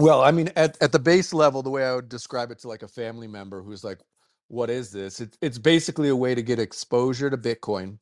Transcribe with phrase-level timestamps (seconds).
[0.00, 2.68] Well, I mean, at, at the base level, the way I would describe it to
[2.68, 4.00] like a family member who's like,
[4.48, 5.20] what is this?
[5.20, 7.98] It, it's basically a way to get exposure to Bitcoin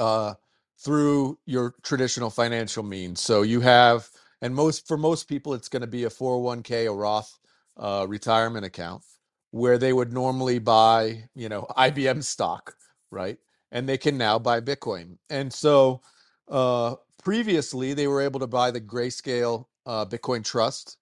[0.00, 0.34] uh,
[0.80, 3.22] through your traditional financial means.
[3.22, 4.10] So you have,
[4.42, 7.38] and most for most people, it's going to be a 401k, a Roth
[7.78, 9.04] uh, retirement account,
[9.52, 12.76] where they would normally buy, you know, IBM stock,
[13.12, 13.38] right?
[13.72, 15.18] And they can now buy Bitcoin.
[15.30, 16.02] And so
[16.48, 20.98] uh, previously, they were able to buy the Grayscale uh, Bitcoin Trust.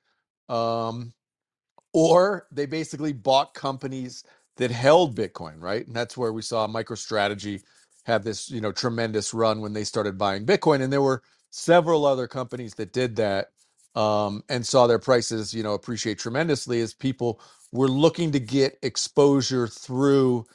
[0.48, 1.12] Um,
[1.92, 4.24] or they basically bought companies
[4.56, 5.86] that held Bitcoin, right?
[5.86, 7.62] And that's where we saw MicroStrategy
[8.06, 12.04] have this, you know, tremendous run when they started buying Bitcoin, and there were several
[12.06, 13.48] other companies that did that
[13.96, 17.40] um, and saw their prices, you know, appreciate tremendously as people
[17.72, 20.46] were looking to get exposure through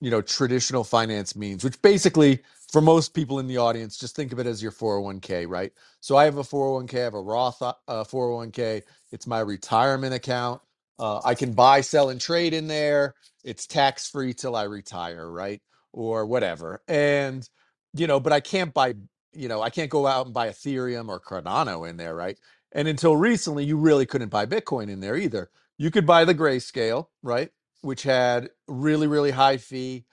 [0.00, 2.40] you know traditional finance means which basically
[2.72, 5.72] for most people in the audience just think of it as your 401k right?
[6.00, 8.82] So i have a 401k i have a roth uh, 401k
[9.12, 10.62] it's my retirement account
[11.00, 15.30] uh, i can buy sell and trade in there it's tax free till i retire
[15.30, 15.62] right?
[15.94, 16.82] Or whatever.
[16.88, 17.48] And
[17.94, 18.94] you know but i can't buy
[19.34, 22.38] you know i can't go out and buy ethereum or cardano in there right?
[22.72, 25.50] And until recently you really couldn't buy bitcoin in there either.
[25.78, 27.50] You could buy the grayscale right
[27.86, 30.04] which had really really high fee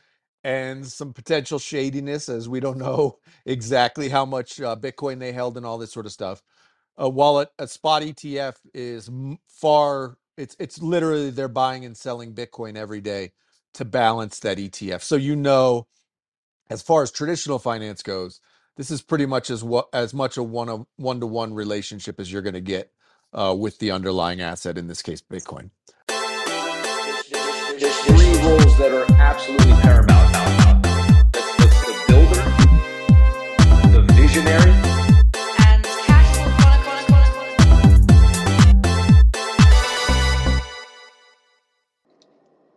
[0.44, 5.58] and some potential shadiness as we don't know exactly how much uh, bitcoin they held
[5.58, 6.44] and all this sort of stuff.
[6.98, 9.10] A wallet a spot etf is
[9.50, 13.32] far it's it's literally they're buying and selling bitcoin every day
[13.74, 15.88] to balance that etf so you know
[16.70, 18.42] as far as traditional finance goes
[18.78, 22.20] this is pretty much as what as much a one of one to one relationship
[22.20, 22.92] as you're going to get
[23.34, 25.72] uh, with the underlying asset in this case bitcoin
[28.44, 30.34] roles that are absolutely paramount.
[31.32, 32.44] That's the, the builder,
[33.92, 34.72] the visionary,
[35.60, 36.58] and Cashflow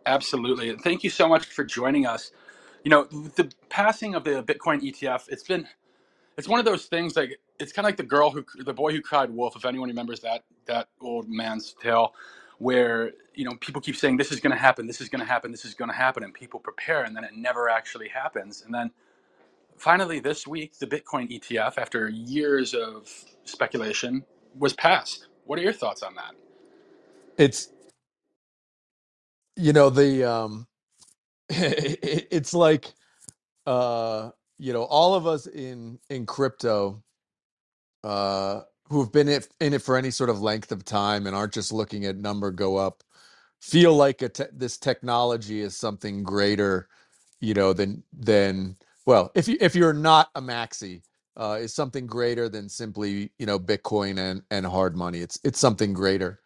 [0.05, 0.69] Absolutely.
[0.69, 2.31] And Thank you so much for joining us.
[2.85, 5.67] You know, the passing of the Bitcoin ETF, it's been
[6.37, 8.93] it's one of those things like it's kind of like the girl who the boy
[8.93, 12.13] who cried wolf if anyone remembers that that old man's tale
[12.59, 15.25] where you know people keep saying this is going to happen this is going to
[15.27, 18.63] happen this is going to happen and people prepare and then it never actually happens.
[18.65, 18.91] And then
[19.77, 23.09] finally this week the bitcoin etf after years of
[23.45, 24.25] speculation
[24.57, 25.27] was passed.
[25.45, 26.35] What are your thoughts on that?
[27.37, 27.69] It's
[29.57, 30.67] you know the um
[31.49, 32.93] it's like
[33.67, 37.03] uh you know all of us in in crypto
[38.03, 39.29] uh who have been
[39.61, 42.51] in it for any sort of length of time and aren't just looking at number
[42.51, 43.03] go up
[43.61, 46.87] feel like te- this technology is something greater
[47.41, 51.01] you know than than well if you if you're not a maxi
[51.37, 55.59] uh is something greater than simply you know bitcoin and and hard money it's it's
[55.59, 56.39] something greater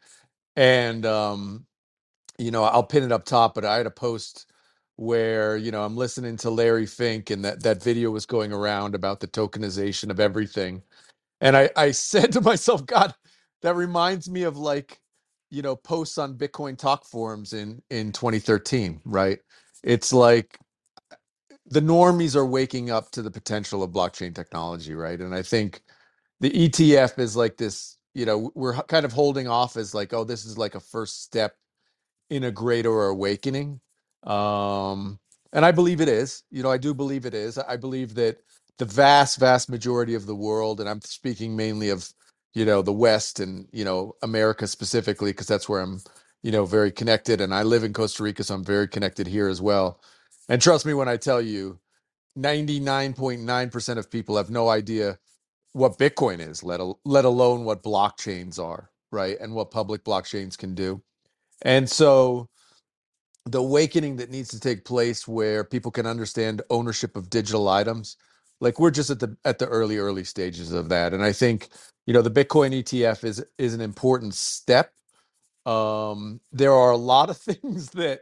[0.58, 1.62] and um
[2.40, 4.48] you know, I'll pin it up top, but I had a post
[4.98, 8.96] where, you know, I'm listening to Larry Fink and that that video was going around
[8.96, 10.84] about the tokenization of everything.
[11.42, 13.16] And I I said to myself, God,
[13.64, 15.02] that reminds me of like,
[15.52, 19.40] you know, posts on Bitcoin talk forums in in 2013, right?
[19.84, 20.60] It's like
[21.68, 25.20] the normies are waking up to the potential of blockchain technology, right?
[25.20, 25.82] And I think
[26.42, 30.26] the ETF is like this, you know, we're kind of holding off as like, oh,
[30.26, 31.56] this is like a first step
[32.32, 33.82] in a greater awakening.
[34.24, 35.20] Um,
[35.54, 36.44] and I believe it is.
[36.52, 37.60] You know, I do believe it is.
[37.60, 38.40] I believe that
[38.82, 42.10] the vast, vast majority of the world, and I'm speaking mainly of,
[42.56, 46.02] you know, the West and, you know, America specifically, because that's where I'm,
[46.44, 47.42] you know, very connected.
[47.42, 50.02] And I live in Costa Rica, so I'm very connected here as well.
[50.50, 51.80] And trust me when I tell you,
[52.40, 55.20] 99.9% of people have no idea
[55.74, 59.38] what Bitcoin is, let, al- let alone what blockchains are, right?
[59.42, 61.04] And what public blockchains can do.
[61.64, 62.50] And so,
[63.48, 68.18] the awakening that needs to take place where people can understand ownership of digital items
[68.62, 71.70] like we're just at the at the early early stages of that and i think
[72.08, 74.94] you know the bitcoin etf is is an important step.
[75.68, 78.22] Um there are a lot of things that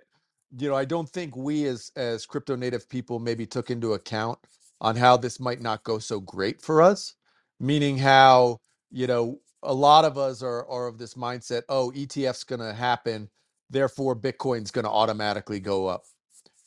[0.59, 4.39] you know i don't think we as as crypto native people maybe took into account
[4.81, 7.15] on how this might not go so great for us
[7.61, 8.59] meaning how
[8.91, 12.73] you know a lot of us are are of this mindset oh etf's going to
[12.73, 13.29] happen
[13.71, 16.03] therefore bitcoin's going to automatically go up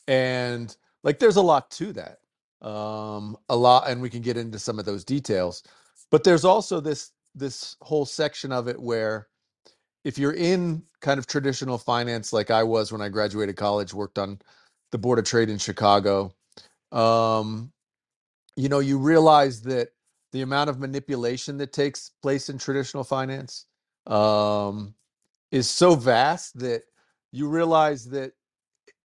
[0.07, 2.19] and like there's a lot to that
[2.63, 5.63] um a lot and we can get into some of those details.
[6.11, 9.27] But there's also this this whole section of it where
[10.05, 14.19] if you're in kind of traditional finance like I was when I graduated college, worked
[14.19, 14.39] on
[14.91, 16.33] the board of trade in Chicago,
[16.91, 17.71] um,
[18.57, 19.89] you know, you realize that
[20.33, 23.67] the amount of manipulation that takes place in traditional finance
[24.07, 24.95] um,
[25.51, 26.83] is so vast that
[27.31, 28.33] you realize that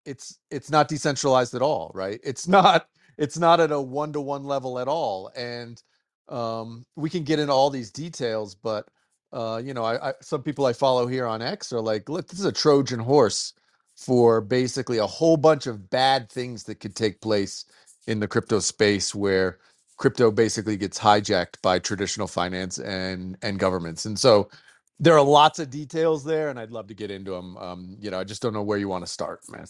[0.06, 2.20] it's it's not decentralized at all right?
[2.24, 5.82] It's not it's not at a one-to-one level at all and
[6.28, 8.88] um we can get into all these details but
[9.32, 12.28] uh you know I, I some people i follow here on x are like look
[12.28, 13.52] this is a trojan horse
[13.96, 17.64] for basically a whole bunch of bad things that could take place
[18.06, 19.58] in the crypto space where
[19.96, 24.04] crypto basically gets hijacked by traditional finance and and governments.
[24.04, 24.50] And so
[24.98, 28.10] there are lots of details there and i'd love to get into them um you
[28.10, 29.66] know i just don't know where you want to start man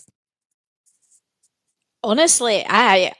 [2.04, 3.12] Honestly, I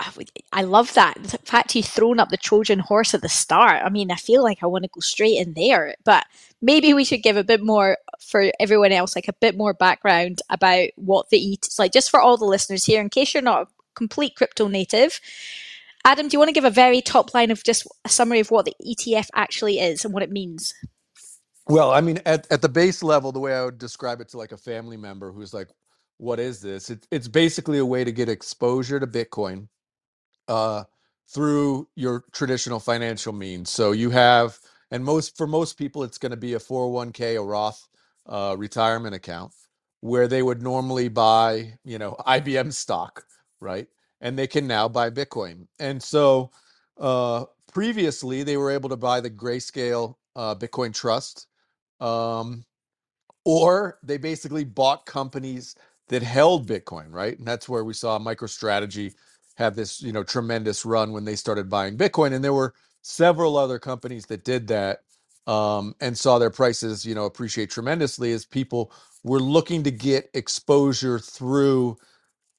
[0.53, 1.17] I love that.
[1.21, 3.83] The fact he's thrown up the Trojan horse at the start.
[3.85, 6.25] I mean, I feel like I want to go straight in there, but
[6.63, 10.41] maybe we should give a bit more for everyone else, like a bit more background
[10.51, 13.43] about what the ET is like, just for all the listeners here, in case you're
[13.43, 15.21] not a complete crypto native.
[16.05, 18.53] Adam, do you want to give a very top line of just a summary of
[18.53, 20.73] what the ETF actually is and what it means?
[21.67, 24.39] Well, I mean, at, at the base level, the way I would describe it to
[24.39, 25.69] like a family member who's like,
[26.19, 26.91] what is this?
[26.91, 29.69] It, it's basically a way to get exposure to Bitcoin
[30.49, 30.85] uh,
[31.29, 33.71] through your traditional financial means.
[33.71, 34.59] So you have,
[34.91, 37.89] and most for most people, it's going to be a 401k, a Roth
[38.27, 39.53] uh, retirement account,
[40.01, 43.25] where they would normally buy, you know, IBM stock,
[43.61, 43.89] right?
[44.21, 45.67] And they can now buy Bitcoin.
[45.79, 46.51] And so
[46.99, 51.47] uh, previously, they were able to buy the Grayscale uh, Bitcoin Trust.
[52.01, 52.65] Um,
[53.45, 55.77] or they basically bought companies
[56.09, 57.39] that held Bitcoin, right?
[57.39, 59.15] And that's where we saw MicroStrategy
[59.57, 62.35] have this, you know, tremendous run when they started buying Bitcoin.
[62.35, 65.01] And there were several other companies that did that
[65.47, 68.93] um, and saw their prices, you know, appreciate tremendously as people
[69.25, 71.93] were looking to get exposure through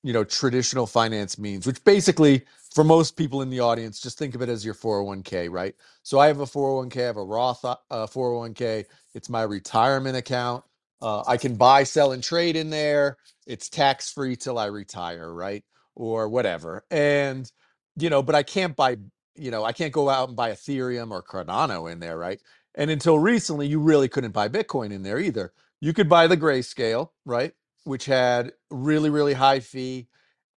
[0.04, 2.44] you know traditional finance means which basically
[2.74, 6.20] for most people in the audience just think of it as your 401k right so
[6.20, 10.64] i have a 401k i have a roth uh, 401k it's my retirement account
[11.02, 13.18] uh, i can buy sell and trade in there.
[13.48, 15.64] It's tax free till i retire right?
[15.96, 16.86] Or whatever.
[16.92, 17.52] And
[17.98, 18.98] you know but i can't buy
[19.36, 22.42] you know i can't go out and buy ethereum or cardano in there right?
[22.76, 25.54] And until recently you really couldn't buy bitcoin in there either.
[25.82, 27.54] You could buy the grayscale right?
[27.86, 30.08] Which had really really high fee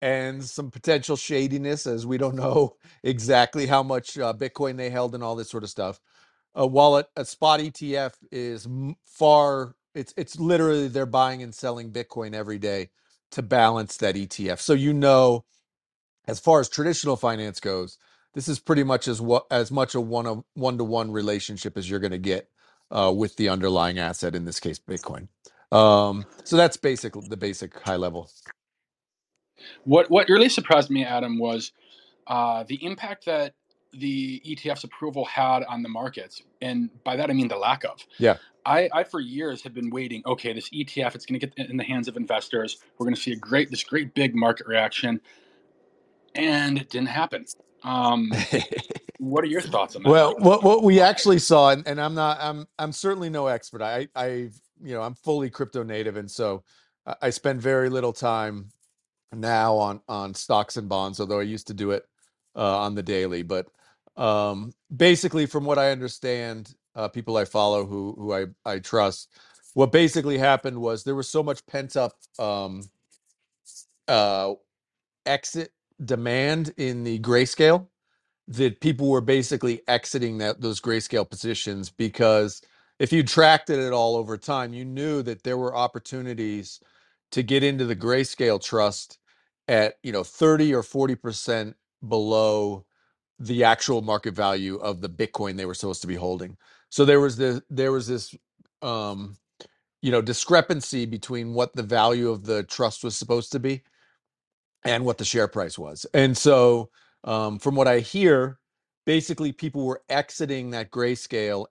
[0.02, 5.16] and some potential shadiness as we don't know exactly how much uh, bitcoin they held
[5.16, 6.02] and all this sort of stuff.
[6.56, 11.92] A wallet a spot etf is m- far it's it's literally they're buying and selling
[11.92, 12.90] bitcoin every day
[13.32, 15.46] to balance that etf so you know
[16.28, 17.98] as far as traditional finance goes
[18.34, 21.78] this is pretty much as what as much a one of one to one relationship
[21.78, 22.50] as you're going to get
[22.92, 25.28] uh, with the underlying asset in this case bitcoin.
[25.72, 28.30] Um, so that's basic the basic high level.
[29.84, 31.72] What what really surprised me, Adam, was
[32.28, 33.54] uh, the impact that
[33.92, 38.06] the ETF's approval had on the markets, and by that I mean the lack of.
[38.18, 38.38] yeah
[38.70, 40.22] I, I for years have been waiting.
[40.26, 42.78] Okay, this ETF, it's going to get in the hands of investors.
[42.98, 45.20] We're going to see a great, this great big market reaction,
[46.36, 47.46] and it didn't happen.
[47.84, 48.32] Um,
[49.18, 50.10] what are your thoughts on that?
[50.10, 53.82] Well, what what we actually saw, and, and I'm not, I'm I'm certainly no expert.
[53.82, 54.28] I I
[54.82, 56.64] you know I'm fully crypto native, and so
[57.08, 58.70] I I spend very little time
[59.34, 62.04] now on on stocks and bonds, although I used to do it
[62.56, 63.42] uh, on the daily.
[63.42, 63.68] But
[64.16, 69.30] um, basically, from what I understand, uh, people I follow who who I I trust,
[69.76, 72.84] what basically happened was there was so much pent up um,
[74.08, 74.54] uh,
[75.26, 75.72] exit
[76.04, 77.88] demand in the grayscale
[78.50, 82.62] that people were basically exiting that those grayscale positions because
[83.00, 86.82] if you tracked it at all over time, you knew that there were opportunities
[87.34, 89.20] to get into the grayscale trust
[89.68, 92.86] at you know 30 or 40 percent below
[93.40, 96.58] the actual market value of the Bitcoin they were supposed to be holding.
[96.90, 98.36] So there was this there was this
[98.82, 99.38] um,
[100.02, 103.82] you know discrepancy between what the value of the trust was supposed to be
[104.86, 106.08] and what the share price was.
[106.16, 106.92] And so,
[107.26, 108.60] um, from what I hear,
[109.06, 111.68] basically people were exiting that grayscale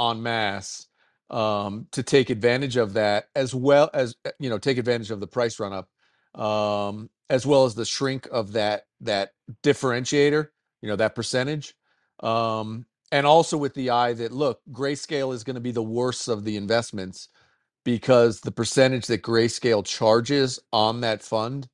[0.00, 0.88] en masse
[1.30, 5.20] um, to take advantage of that, as well as uh, you know take advantage of
[5.20, 5.88] the price run up,
[6.42, 9.32] um, as well as the shrink of that that
[9.64, 10.48] differentiator,
[10.82, 11.74] you know that percentage,
[12.20, 16.28] um, and also with the eye that look, grayscale is going to be the worst
[16.28, 17.28] of the investments
[17.84, 21.66] because the percentage that grayscale charges on that fund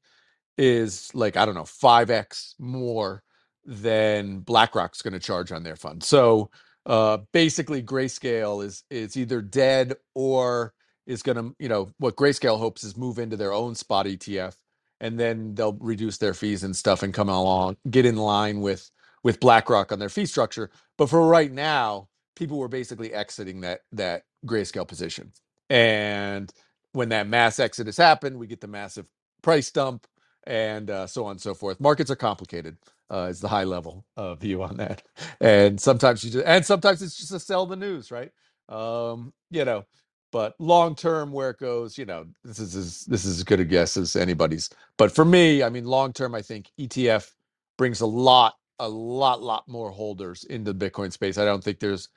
[0.58, 3.22] is like I don't know 5x more
[3.64, 6.02] than BlackRock's going to charge on their fund.
[6.02, 6.50] So
[6.86, 10.74] uh, basically, Grayscale is is either dead or
[11.06, 14.56] is going to you know what Grayscale hopes is move into their own spot ETF,
[15.00, 18.90] and then they'll reduce their fees and stuff and come along get in line with
[19.24, 20.70] with BlackRock on their fee structure.
[20.98, 25.32] But for right now, people were basically exiting that that grayscale position.
[25.70, 26.52] And
[26.92, 29.06] when that mass exodus happened, we get the massive
[29.42, 30.06] price dump
[30.46, 31.80] and uh, so on and so forth.
[31.80, 32.76] Markets are complicated.
[33.10, 35.02] Uh, is the high level uh, view on that,
[35.40, 38.32] and sometimes you just and sometimes it's just to sell the news, right?
[38.70, 39.84] Um, you know,
[40.32, 43.60] but long term, where it goes, you know, this is as, this is as good
[43.60, 44.68] a guess as anybody's.
[44.98, 47.30] But for me, I mean, long term, I think ETF
[47.78, 51.38] brings a lot, a lot, lot more holders in the Bitcoin space.
[51.38, 52.08] I don't think there's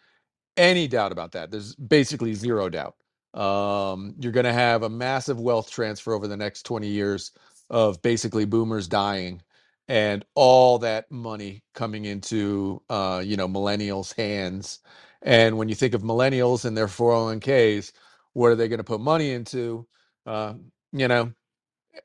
[0.58, 1.52] any doubt about that.
[1.52, 2.96] There's basically zero doubt.
[3.34, 7.32] Um, you're going to have a massive wealth transfer over the next 20 years
[7.70, 9.42] of basically boomers dying
[9.88, 14.80] and all that money coming into uh, you know millennials' hands.
[15.22, 17.92] And when you think of millennials and their 401ks,
[18.34, 19.88] what are they going to put money into?
[20.26, 20.56] Uh,
[20.92, 21.32] you know,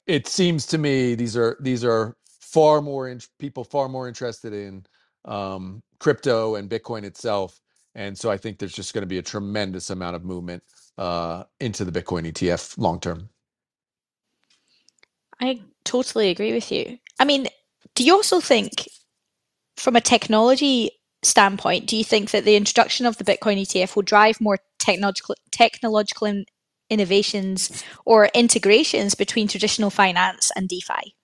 [0.07, 2.17] it seems to me these are these are
[2.53, 4.85] far more in, people far more interested in
[5.25, 7.61] um, crypto and Bitcoin itself,
[7.95, 10.63] and so I think there's just going to be a tremendous amount of movement
[10.99, 13.29] uh, into the Bitcoin ETF long term.
[15.41, 16.99] I totally agree with you.
[17.19, 17.49] I mean,
[17.95, 18.89] do you also think,
[19.77, 20.91] from a technology
[21.23, 25.35] standpoint, do you think that the introduction of the Bitcoin ETF will drive more technological
[25.51, 26.45] technological in,
[26.91, 31.15] innovations or integrations between traditional finance and DeFi?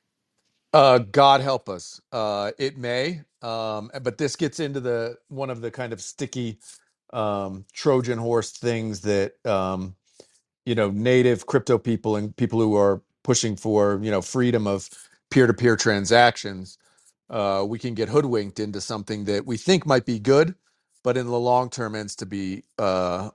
[0.73, 2.01] Uh, God help us.
[2.13, 6.59] Uh, it may, um, but this gets into the one of the kind of sticky
[7.13, 9.97] um, Trojan horse things that um,
[10.67, 14.91] you know native crypto people and people who are pushing for you know freedom of
[15.31, 16.79] peer-to-peer transactions.
[17.31, 20.55] Uh, we can get hoodwinked into something that we think might be good,
[21.05, 23.31] but in the long term ends to be uh,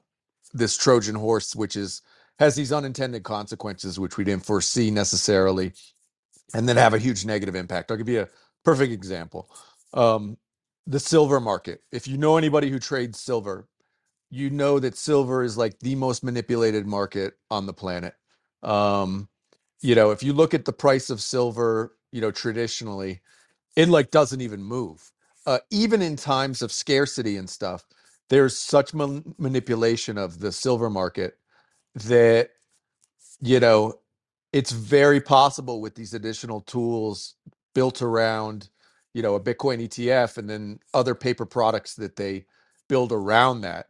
[0.54, 2.02] this Trojan horse, which is
[2.40, 5.74] has these unintended consequences which we didn't foresee necessarily
[6.56, 7.92] and then have a huge negative impact.
[7.92, 8.30] I'll give you a
[8.66, 9.50] perfect example.
[9.94, 10.38] Um,
[10.88, 11.82] the silver market.
[11.92, 13.68] If you know anybody who trades silver,
[14.32, 18.16] you know that silver is like the most manipulated market on the planet.
[18.64, 19.30] Um,
[19.82, 23.22] you know, if you look at the price of silver, you know, traditionally,
[23.76, 25.12] it like doesn't even move.
[25.48, 27.86] Uh, even in times of scarcity and stuff,
[28.30, 31.38] there's such man- manipulation of the silver market
[31.96, 32.52] that
[33.42, 33.96] you know
[34.54, 37.36] it's very possible with these additional tools
[37.76, 38.70] built around
[39.16, 42.46] you know a bitcoin etf and then other paper products that they
[42.90, 43.88] build around that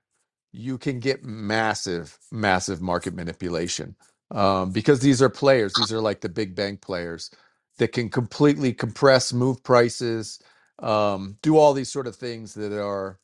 [0.53, 3.95] you can get massive massive market manipulation
[4.31, 5.75] um, because these are players.
[5.75, 7.31] These are like the big bank players
[7.77, 10.39] that can completely compress move prices
[10.79, 13.19] um, do all these sort of things that are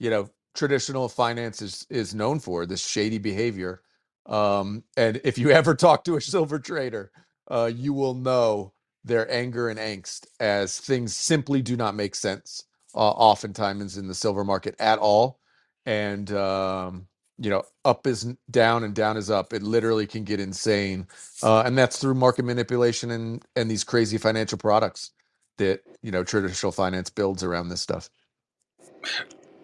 [0.00, 3.82] you know traditional finance is, is known for this shady behavior
[4.26, 7.10] um, and if you ever talk to a silver trader,
[7.50, 8.72] uh, you will know
[9.04, 12.64] their anger and angst as things simply do not make sense,
[12.94, 15.38] uh, oftentimes in the silver market at all.
[15.84, 19.52] And, um, you know, up is down and down is up.
[19.52, 21.06] It literally can get insane.
[21.42, 25.10] Uh, and that's through market manipulation and, and these crazy financial products
[25.58, 28.08] that, you know, traditional finance builds around this stuff.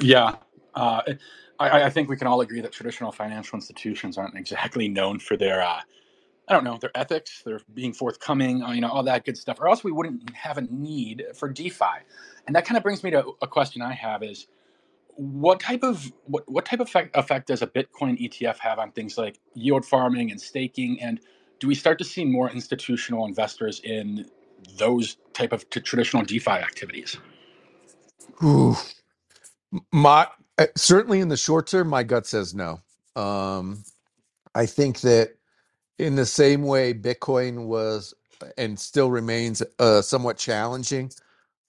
[0.00, 0.36] Yeah.
[0.74, 1.02] Uh,
[1.60, 5.36] I, I think we can all agree that traditional financial institutions aren't exactly known for
[5.36, 5.80] their, uh,
[6.48, 9.60] I don't know, their ethics, their being forthcoming, uh, you know, all that good stuff,
[9.60, 11.84] or else we wouldn't have a need for DeFi.
[12.46, 14.46] And that kind of brings me to a question I have is,
[15.16, 18.90] what type of what, what type of effect, effect does a Bitcoin ETF have on
[18.92, 21.00] things like yield farming and staking?
[21.02, 21.20] And
[21.58, 24.26] do we start to see more institutional investors in
[24.78, 27.18] those type of t- traditional DeFi activities?
[28.42, 28.76] Ooh.
[29.92, 30.26] My
[30.60, 32.80] uh, certainly in the short term, my gut says no.
[33.16, 33.84] Um,
[34.54, 35.32] I think that
[35.98, 38.14] in the same way Bitcoin was
[38.58, 41.12] and still remains uh, somewhat challenging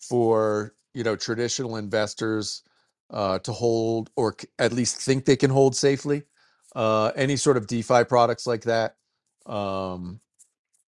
[0.02, 2.64] for you know traditional investors
[3.12, 6.24] uh, to hold or at least think they can hold safely.
[6.76, 8.98] Uh, any sort of DeFi products like that,
[9.48, 10.22] um,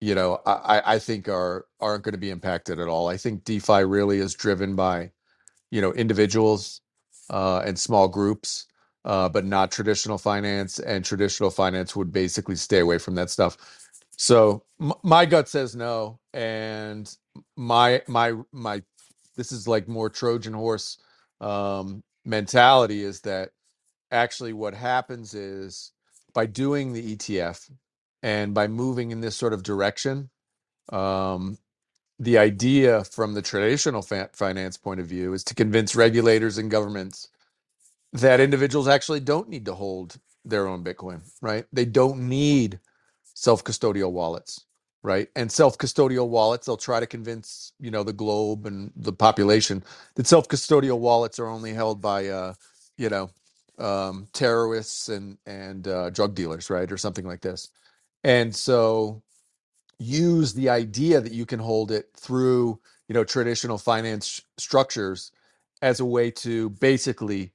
[0.01, 3.07] you know, I I think are aren't going to be impacted at all.
[3.09, 5.11] I think DeFi really is driven by
[5.71, 6.81] you know individuals
[7.31, 8.67] uh, and small groups,
[9.05, 10.79] uh, but not traditional finance.
[10.79, 13.57] And traditional finance would basically stay away from that stuff.
[14.17, 17.13] So m- my gut says no, and
[17.57, 18.83] my my my
[19.37, 20.99] this is like more Trojan horse
[21.41, 23.51] um, mentality is that
[24.11, 25.93] actually what happens is
[26.35, 27.71] by doing the ETF
[28.23, 30.31] and by moving in this sort of direction.
[30.91, 31.57] Um,
[32.21, 36.71] the idea from the traditional fa- finance point of view is to convince regulators and
[36.71, 37.29] governments
[38.13, 41.65] that individuals actually don't need to hold their own Bitcoin, right?
[41.71, 42.79] They don't need
[43.33, 44.65] self custodial wallets,
[45.03, 45.29] right?
[45.35, 49.83] And self custodial wallets, they'll try to convince, you know, the globe and the population
[50.15, 52.53] that self custodial wallets are only held by, uh,
[52.97, 53.29] you know,
[53.77, 57.69] um, terrorists and and uh, drug dealers, right, or something like this.
[58.23, 59.23] And so
[60.01, 62.79] use the idea that you can hold it through
[63.09, 65.31] you know traditional finance structures
[65.83, 67.53] as a way to basically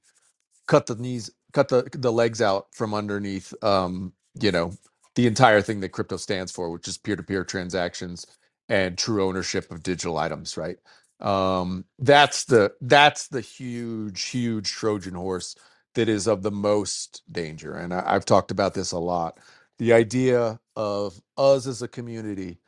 [0.67, 4.73] cut the knees cut the the legs out from underneath um you know
[5.15, 8.25] the entire thing that crypto stands for which is peer-to-peer transactions
[8.69, 10.77] and true ownership of digital items right?
[11.21, 15.55] Um that's the that's the huge huge trojan horse
[15.95, 19.37] that is of the most danger and I, i've talked about this a lot
[19.79, 22.59] the idea of us as a community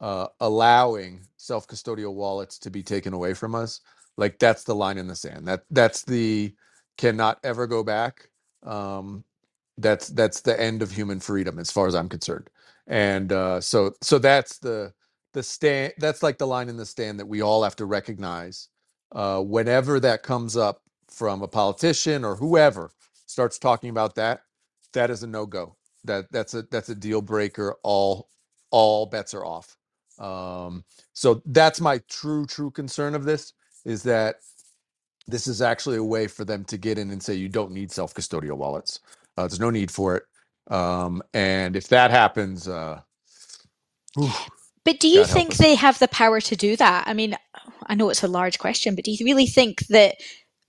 [0.00, 3.82] uh, allowing self-custodial wallets to be taken away from us
[4.18, 5.48] like that's the line in the sand.
[5.48, 6.54] That that's the
[6.98, 8.30] cannot ever go back
[8.64, 9.24] um
[9.78, 12.50] that's that's the end of human freedom as far as i'm concerned.
[12.88, 14.94] And uh so so that's the
[15.34, 18.68] the stand that's like the line in the stand that we all have to recognize
[19.12, 22.90] uh whenever that comes up from a politician or whoever
[23.26, 24.42] starts talking about that
[24.94, 28.28] that is a no-go that that's a that's a deal breaker all
[28.70, 29.76] all bets are off
[30.20, 33.54] um, so that's my true, true concern of this
[33.86, 34.36] is that
[35.26, 37.92] this is actually a way for them to get in and say you don't need
[37.92, 39.00] self custodial wallets.
[39.36, 40.24] Uh, there's no need for it.
[40.74, 43.00] Um, and if that happens, uh,
[44.16, 44.30] whew,
[44.84, 45.58] But do you God help think us.
[45.58, 47.08] they have the power to do that?
[47.08, 47.36] I mean,
[47.86, 50.16] I know it's a large question, but do you really think that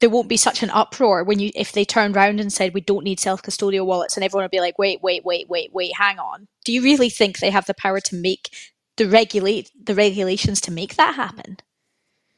[0.01, 2.81] there won't be such an uproar when you if they turned around and said we
[2.81, 5.93] don't need self custodial wallets and everyone would be like, wait, wait, wait, wait, wait,
[5.97, 6.47] hang on.
[6.65, 8.49] Do you really think they have the power to make
[8.97, 11.57] the regulate the regulations to make that happen?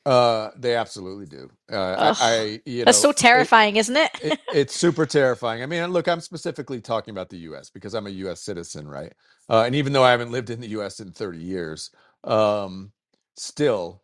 [0.06, 1.50] uh, they absolutely do.
[1.72, 4.12] Uh, I, I, you That's know, so terrifying, isn't it?
[4.22, 5.64] it, it's super terrifying.
[5.64, 7.70] I mean, look, I'm specifically talking about the U.S.
[7.70, 8.42] because I'm a U.S.
[8.42, 9.14] citizen, right?
[9.50, 11.00] Uh, and even though I haven't lived in the U.S.
[11.00, 11.92] in 30 years,
[12.26, 12.92] um,
[13.38, 14.03] still,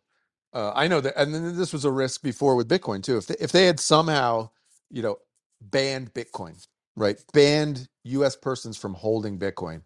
[0.54, 1.20] uh, I know that.
[1.20, 3.18] And then this was a risk before with Bitcoin too.
[3.18, 4.50] If they, if they had somehow,
[4.90, 5.18] you know,
[5.60, 6.66] banned Bitcoin,
[6.96, 8.36] right, banned U.S.
[8.36, 9.82] persons from holding Bitcoin,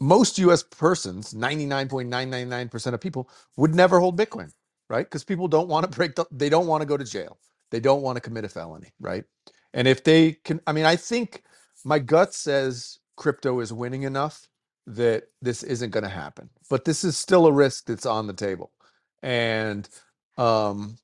[0.00, 4.52] most US persons, 99.999% of people would never hold Bitcoin,
[4.90, 5.06] right?
[5.06, 7.38] Because people don't want to break the, they don't want to go to jail.
[7.70, 9.24] They don't want to commit a felony, right?
[9.74, 11.42] And if they can, I mean, I think
[11.84, 14.48] my gut says crypto is winning enough
[14.86, 16.48] that this isn't going to happen.
[16.70, 18.70] But this is still a risk that's on the table.
[19.22, 19.88] And,
[20.38, 20.98] um,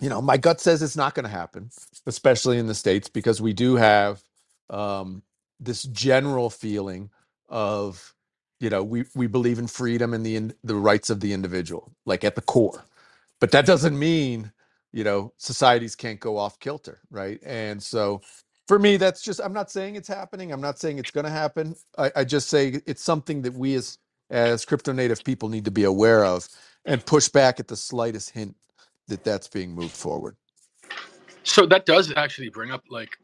[0.00, 1.70] you know, my gut says it's not going to happen,
[2.06, 4.22] especially in the States, because we do have
[4.70, 5.22] um,
[5.60, 7.10] this general feeling
[7.48, 8.14] of
[8.60, 11.92] you know we we believe in freedom and the in, the rights of the individual
[12.06, 12.84] like at the core.
[13.40, 14.52] But that doesn't mean
[14.92, 17.40] you know societies can't go off kilter right?
[17.44, 18.22] And so
[18.68, 21.30] for me that's just i'm not saying it's happening i'm not saying it's going to
[21.30, 21.76] happen.
[21.98, 23.98] I, I just say it's something that we as
[24.30, 26.48] as crypto native people need to be aware of
[26.84, 28.56] and push back at the slightest hint
[29.08, 30.36] that that's being moved forward
[31.44, 33.18] So that does actually bring up like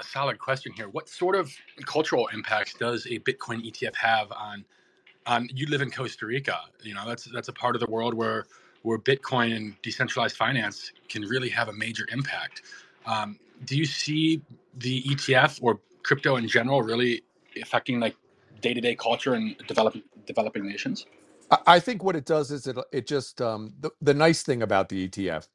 [0.00, 0.88] a solid question here.
[0.88, 1.52] What sort of
[1.86, 4.64] cultural impacts does a Bitcoin ETF have on
[5.26, 6.60] on you live in Costa Rica?
[6.82, 8.46] You know, that's that's a part of the world where
[8.82, 12.62] where Bitcoin and decentralized finance can really have a major impact.
[13.06, 14.42] Um, do you see
[14.78, 17.22] the ETF or crypto in general really
[17.60, 18.16] affecting like
[18.60, 21.06] day to day culture in developing developing nations?
[21.50, 24.88] I, think what it does is it it just um the, the nice thing about
[24.88, 25.48] the etf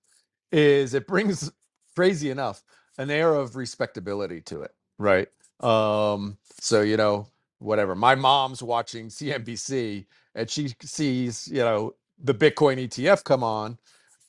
[0.51, 1.51] is it brings
[1.95, 2.63] crazy enough
[2.97, 5.29] an air of respectability to it right?
[5.61, 7.27] Um so you know
[7.59, 13.77] whatever my mom's watching cnbc and she sees you know the bitcoin etf come on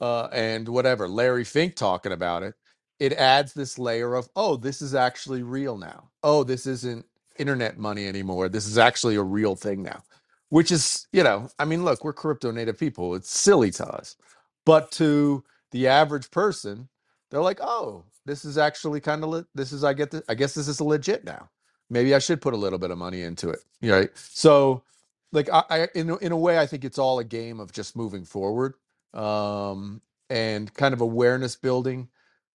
[0.00, 2.54] uh and whatever larry fink talking about it
[3.00, 6.10] it adds this layer of oh this is actually real now.
[6.22, 7.06] Oh this isn't
[7.38, 8.48] internet money anymore.
[8.50, 10.02] This is actually a real thing now
[10.50, 14.16] which is you know i mean look we're crypto native people it's silly to us
[14.66, 16.90] but to the average person,
[17.30, 20.36] they're like, "Oh, this is actually kind of le- this is I get this, I
[20.36, 21.50] guess this is legit now.
[21.90, 24.10] Maybe I should put a little bit of money into it." Right?
[24.16, 24.84] So,
[25.32, 27.72] like, I, I in a- in a way, I think it's all a game of
[27.72, 28.76] just moving forward,
[29.14, 32.10] um, and kind of awareness building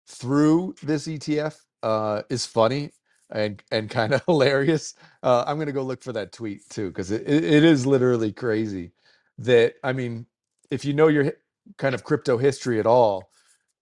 [0.08, 2.94] through this ETF uh, is funny
[3.32, 4.96] and and kind of hilarious.
[5.24, 8.32] Uh, I'm gonna go look for that tweet too because it, it, it is literally
[8.34, 8.92] crazy.
[9.40, 10.28] That I mean,
[10.72, 11.34] if you know your hi-
[11.78, 13.30] kind of crypto history at all,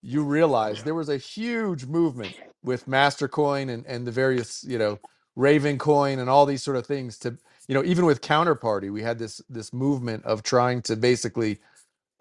[0.04, 5.00] you realize there was a huge movement with Mastercoin and, and the various, you know,
[5.38, 7.38] Raven coin and all these sort of things to,
[7.70, 11.60] you know, even with counterparty, we had this this movement of trying to basically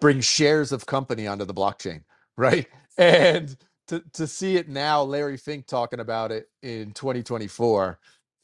[0.01, 2.03] bring shares of company onto the blockchain,
[2.37, 2.67] right?
[2.99, 3.57] And
[3.93, 7.99] to to see it now, Larry Fink talking about it in 2024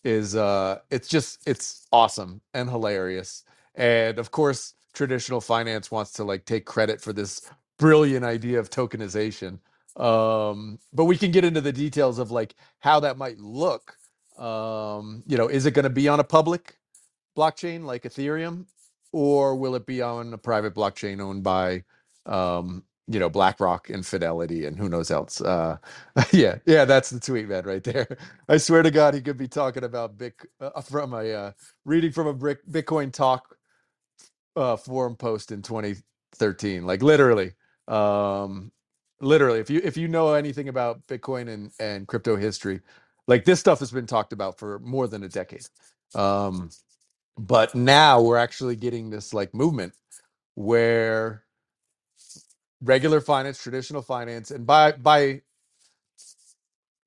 [0.04, 3.44] is uh it's just it's awesome and hilarious.
[3.76, 8.70] And of course, traditional finance wants to like take credit for this brilliant idea of
[8.70, 9.60] tokenization.
[9.96, 13.96] Um, but we can get into the details of like how that might look.
[14.38, 16.76] Um, you know, is it going to be on a public
[17.36, 18.66] blockchain like Ethereum,
[19.12, 21.84] or will it be on a private blockchain owned by,
[22.26, 25.40] um, you know, BlackRock and Fidelity and who knows else?
[25.42, 25.78] Uh,
[26.32, 28.08] yeah, yeah, that's the tweet man right there.
[28.50, 31.52] I swear to God, he could be talking about Bic uh, from a uh,
[31.86, 33.56] reading from a Bitcoin talk
[34.56, 37.52] uh, forum post in 2013, like literally.
[37.88, 38.72] Um,
[39.20, 42.80] literally, if you if you know anything about Bitcoin and and crypto history,
[43.26, 45.66] like this stuff has been talked about for more than a decade.
[46.14, 46.70] Um,
[47.38, 49.94] but now we're actually getting this like movement
[50.56, 51.44] where
[52.82, 55.42] regular finance traditional finance and by by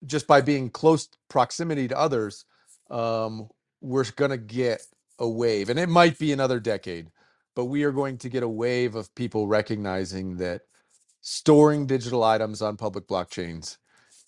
[0.06, 2.46] just by being close proximity to others
[2.92, 3.50] um
[3.82, 4.84] we're going to get
[5.20, 7.10] a wave and it might be another decade
[7.56, 10.62] but we are going to get a wave of people recognizing that
[11.22, 13.78] storing digital items on public blockchains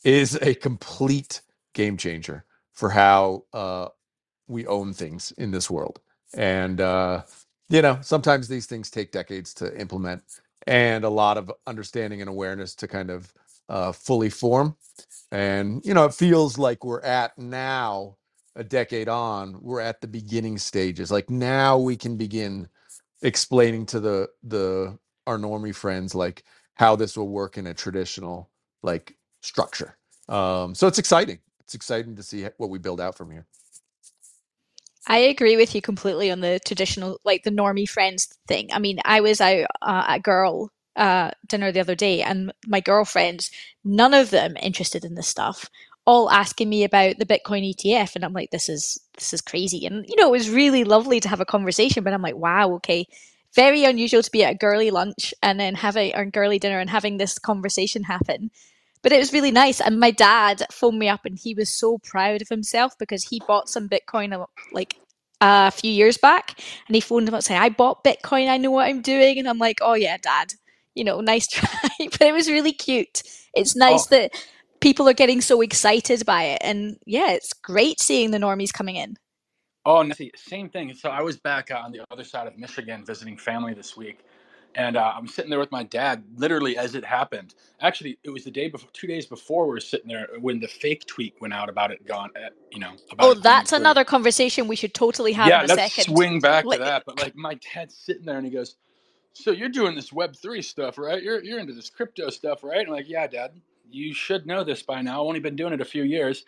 [0.06, 1.42] is a complete
[1.76, 3.90] game changer for how uh,
[4.48, 6.00] we own things in this world.
[6.36, 7.24] And uh,
[7.70, 10.24] you know, sometimes these things take decades to implement,
[10.68, 13.34] and a lot of understanding and awareness to kind of
[13.70, 14.78] uh, fully form.
[15.32, 18.18] And you know, it feels like we're at now,
[18.56, 21.12] a decade on, we're at the beginning stages.
[21.12, 22.70] Like now, we can begin
[23.24, 24.98] explaining to the the
[25.28, 26.46] our normie friends like
[26.76, 28.52] how this will work in a traditional
[28.84, 29.98] like structure.
[30.30, 31.40] Um, so it's exciting.
[31.62, 33.48] It's exciting to see what we build out from here.
[35.08, 38.70] I agree with you completely on the traditional, like the normie friends thing.
[38.72, 42.80] I mean, I was out uh, at girl uh, dinner the other day, and my
[42.80, 43.52] girlfriends,
[43.84, 45.70] none of them interested in this stuff,
[46.06, 49.86] all asking me about the Bitcoin ETF, and I'm like, this is this is crazy.
[49.86, 52.72] And you know, it was really lovely to have a conversation, but I'm like, wow,
[52.76, 53.06] okay,
[53.56, 56.90] very unusual to be at a girly lunch and then having a girly dinner and
[56.90, 58.52] having this conversation happen.
[59.04, 59.82] But it was really nice.
[59.82, 63.42] And my dad phoned me up and he was so proud of himself because he
[63.48, 64.96] bought some Bitcoin like
[65.42, 68.58] a few years back and he phoned him up and saying, I bought Bitcoin, I
[68.58, 69.40] know what I'm doing.
[69.40, 70.56] And I'm like, oh yeah, dad,
[70.96, 71.70] you know, nice try.
[72.00, 73.24] but it was really cute.
[73.56, 74.32] It's nice Oh, that
[74.82, 76.60] people are getting so excited by it.
[76.64, 79.18] And yeah, it's great seeing the normies coming in.
[79.86, 80.94] oh, Nancy, same thing.
[80.96, 84.20] So I was back uh, on the other side of Michigan visiting family this week,
[84.76, 87.56] and uh, I'm sitting there with my dad, literally as it happened.
[87.82, 90.68] Actually, it was the day before, two days before we were sitting there when the
[90.68, 94.68] fake tweet went out about it gone, uh, you know, about Oh, that's another conversation
[94.68, 96.06] we should totally have Yeah, in a let's second.
[96.06, 97.06] swing back to that.
[97.06, 98.76] But like my dad's sitting there and he goes,
[99.34, 101.24] "So you're doing this Web three stuff, right?
[101.24, 103.54] You're you're into this crypto stuff, right?" I'm like, "Yeah, Dad.
[103.92, 105.22] You should know this by now.
[105.24, 106.46] I've only been doing it a few years."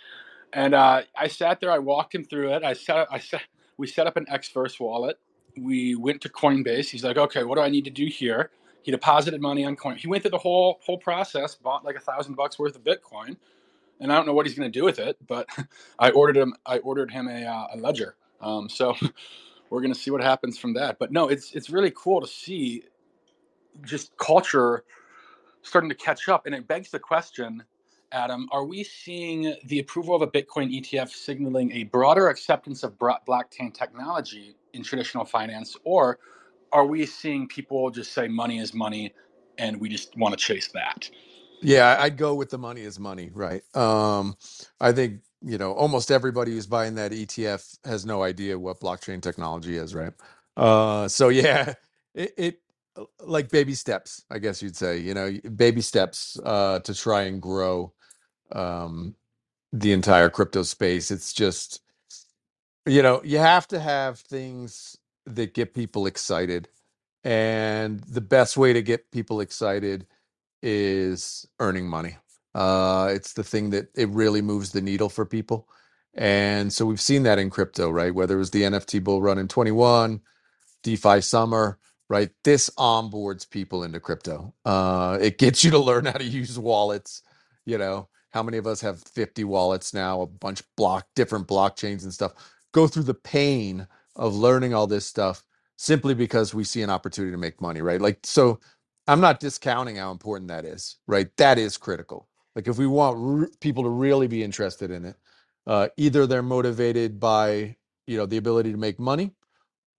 [0.53, 1.71] And uh, I sat there.
[1.71, 2.63] I walked him through it.
[2.63, 3.07] I set.
[3.11, 3.43] I set.
[3.77, 5.19] We set up an Xverse wallet.
[5.57, 6.89] We went to Coinbase.
[6.89, 8.51] He's like, "Okay, what do I need to do here?"
[8.83, 9.97] He deposited money on Coin.
[9.97, 11.55] He went through the whole whole process.
[11.55, 13.37] Bought like a thousand bucks worth of Bitcoin,
[13.99, 15.17] and I don't know what he's going to do with it.
[15.27, 15.49] But
[15.99, 16.55] I ordered him.
[16.65, 18.15] I ordered him a, uh, a ledger.
[18.41, 18.95] Um, so
[19.69, 20.99] we're going to see what happens from that.
[20.99, 22.83] But no, it's it's really cool to see
[23.83, 24.83] just culture
[25.63, 27.63] starting to catch up, and it begs the question,
[28.11, 32.97] Adam: Are we seeing the approval of a Bitcoin ETF signaling a broader acceptance of
[32.99, 36.19] blockchain technology in traditional finance, or
[36.71, 39.13] are we seeing people just say money is money,
[39.57, 41.09] and we just want to chase that?
[41.61, 43.63] Yeah, I'd go with the money is money, right?
[43.75, 44.35] Um,
[44.79, 49.21] I think, you know, almost everybody who's buying that ETF has no idea what blockchain
[49.21, 50.13] technology is, right?
[50.57, 51.73] Uh, so yeah,
[52.13, 52.59] it, it
[53.21, 57.41] like baby steps, I guess you'd say, you know, baby steps uh to try and
[57.41, 57.93] grow
[58.51, 59.15] um
[59.73, 61.11] the entire crypto space.
[61.11, 61.81] It's just,
[62.87, 66.69] you know, you have to have things that get people excited.
[67.23, 70.07] And the best way to get people excited
[70.63, 72.17] is earning money.
[72.55, 75.69] Uh, it's the thing that it really moves the needle for people.
[76.15, 78.13] And so we've seen that in crypto, right?
[78.15, 80.21] Whether it was the NFT bull run in 21,
[80.83, 81.77] DeFi summer,
[82.09, 82.29] right?
[82.43, 84.53] This onboards people into crypto.
[84.65, 87.21] Uh, it gets you to learn how to use wallets.
[87.65, 92.03] You know, how many of us have 50 wallets now, a bunch block different blockchains
[92.03, 92.33] and stuff?
[92.75, 95.45] Go through the pain of learning all this stuff
[95.77, 98.01] simply because we see an opportunity to make money, right?
[98.01, 98.59] Like, so
[99.07, 101.29] I'm not discounting how important that is, right?
[101.37, 102.27] That is critical.
[102.53, 105.15] Like, if we want people to really be interested in it,
[105.65, 109.31] uh, either they're motivated by, you know, the ability to make money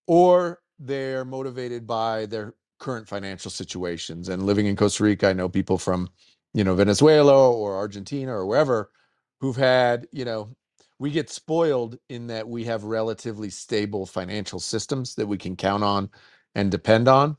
[0.06, 4.28] or they're motivated by their current financial situations.
[4.28, 6.10] And living in Costa Rica, I know people from,
[6.52, 8.90] you know, Venezuela or Argentina or wherever
[9.40, 10.54] who've had, you know,
[10.98, 15.84] we get spoiled in that we have relatively stable financial systems that we can count
[15.84, 16.10] on
[16.54, 17.36] and depend on,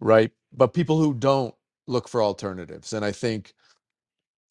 [0.00, 0.32] right?
[0.52, 1.54] But people who don't
[1.88, 2.92] look for alternatives.
[2.92, 3.52] And I think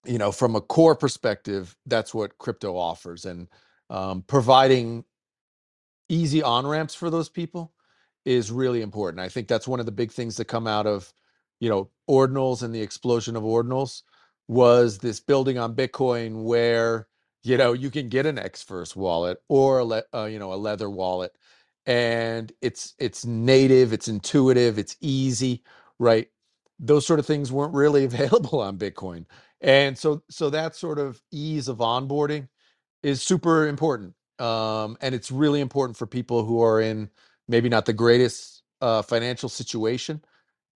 [0.06, 3.48] you know, from a core perspective, that's what crypto offers, and
[3.90, 5.04] um, providing
[6.10, 7.74] easy on ramps for those people
[8.26, 9.22] is really important.
[9.22, 11.14] I think that's one of the big things that come out of,
[11.60, 14.04] you know, ordinals and the explosion of ordinals
[14.48, 17.08] was this building on Bitcoin where
[17.43, 20.56] you know you can get an Xverse wallet or a le- uh, you know a
[20.56, 21.34] leather wallet,
[21.86, 25.63] and it's it's native, it's intuitive, it's easy,
[25.99, 26.30] right?
[26.80, 29.25] Those sort of things weren't really available on Bitcoin,
[29.62, 32.47] and so so that sort of ease of onboarding
[33.04, 34.13] is super important.
[34.39, 37.10] Um, and it's really important for people who are in
[37.47, 40.23] maybe not the greatest uh, financial situation.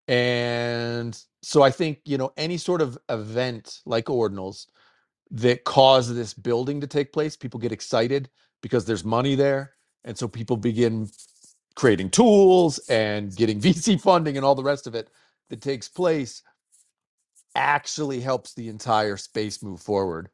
[0.08, 4.68] And so I think, you know, any sort of event like Ordinals
[5.32, 8.30] that cause this building to take place, people get excited
[8.62, 9.74] because there's money there.
[10.04, 11.10] And so people begin
[11.76, 15.10] creating tools and getting VC funding and all the rest of it
[15.50, 16.44] that takes place
[17.56, 20.30] actually helps the entire space move forward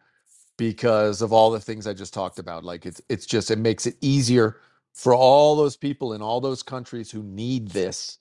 [0.57, 2.63] because of all the things I just talked about.
[2.63, 4.57] Like it's it's just it makes it easier
[4.93, 8.17] for all those people in all those countries who need this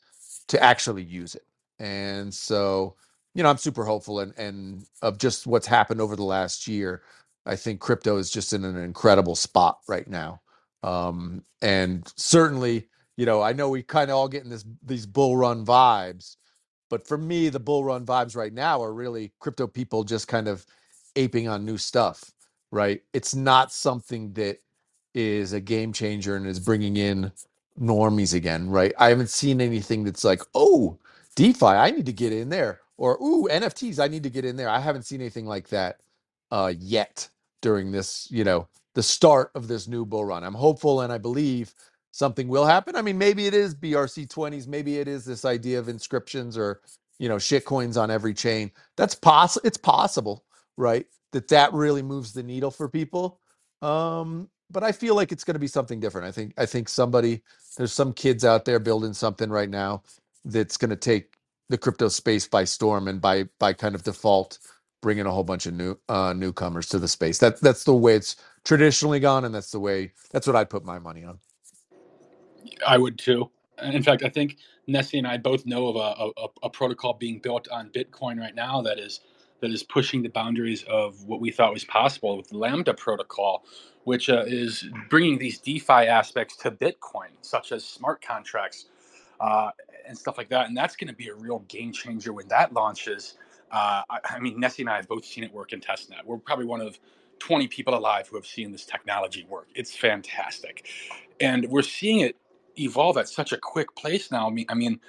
[0.48, 1.46] to actually use it.
[1.78, 2.96] And so,
[3.34, 7.02] you know, I'm super hopeful and and of just what's happened over the last year.
[7.46, 10.40] I think crypto is just in an incredible spot right now.
[10.82, 15.36] Um, and certainly, you know, I know we kind of all getting this these bull
[15.36, 16.36] run vibes,
[16.88, 20.48] but for me, the bull run vibes right now are really crypto people just kind
[20.48, 20.66] of
[21.16, 22.32] aping on new stuff,
[22.70, 23.02] right?
[23.12, 24.58] It's not something that
[25.14, 27.32] is a game changer and is bringing in
[27.80, 28.92] normies again, right?
[28.98, 30.98] I haven't seen anything that's like, oh,
[31.36, 34.56] DeFi, I need to get in there, or ooh, NFTs, I need to get in
[34.56, 34.68] there.
[34.68, 36.00] I haven't seen anything like that
[36.50, 37.26] uh, yet
[37.62, 40.44] during this, you know, the start of this new bull run.
[40.44, 41.74] I'm hopeful and I believe
[42.10, 42.96] something will happen.
[42.96, 46.82] I mean, maybe it is BRC 20s, maybe it is this idea of inscriptions or
[47.18, 48.70] you know shit coins on every chain.
[48.98, 49.66] That's possible.
[49.66, 50.44] It's possible,
[50.76, 51.06] right?
[51.32, 53.40] That that really moves the needle for people.
[53.80, 56.26] Um, but I feel like it's going to be something different.
[56.26, 57.40] I think I think somebody
[57.78, 60.02] there's some kids out there building something right now
[60.44, 61.39] that's going to take
[61.70, 64.58] the crypto space by storm and by by kind of default
[65.00, 67.38] bringing a whole bunch of new uh, newcomers to the space.
[67.38, 70.84] That that's the way it's traditionally gone, and that's the way that's what I'd put
[70.84, 71.38] my money on.
[72.86, 73.50] I would too.
[73.78, 77.14] And in fact, I think Nessie and I both know of a, a, a protocol
[77.14, 79.20] being built on Bitcoin right now that is
[79.60, 83.64] that is pushing the boundaries of what we thought was possible with Lambda protocol,
[84.04, 88.86] which uh, is bringing these DeFi aspects to Bitcoin, such as smart contracts
[89.40, 89.70] uh,
[90.10, 90.66] and stuff like that.
[90.68, 93.34] And that's going to be a real game changer when that launches.
[93.70, 96.24] Uh, I, I mean, Nessie and I have both seen it work in testnet.
[96.26, 96.98] We're probably one of
[97.38, 99.68] 20 people alive who have seen this technology work.
[99.74, 100.86] It's fantastic.
[101.40, 102.36] And we're seeing it
[102.78, 104.46] evolve at such a quick pace now.
[104.46, 105.00] I mean, I mean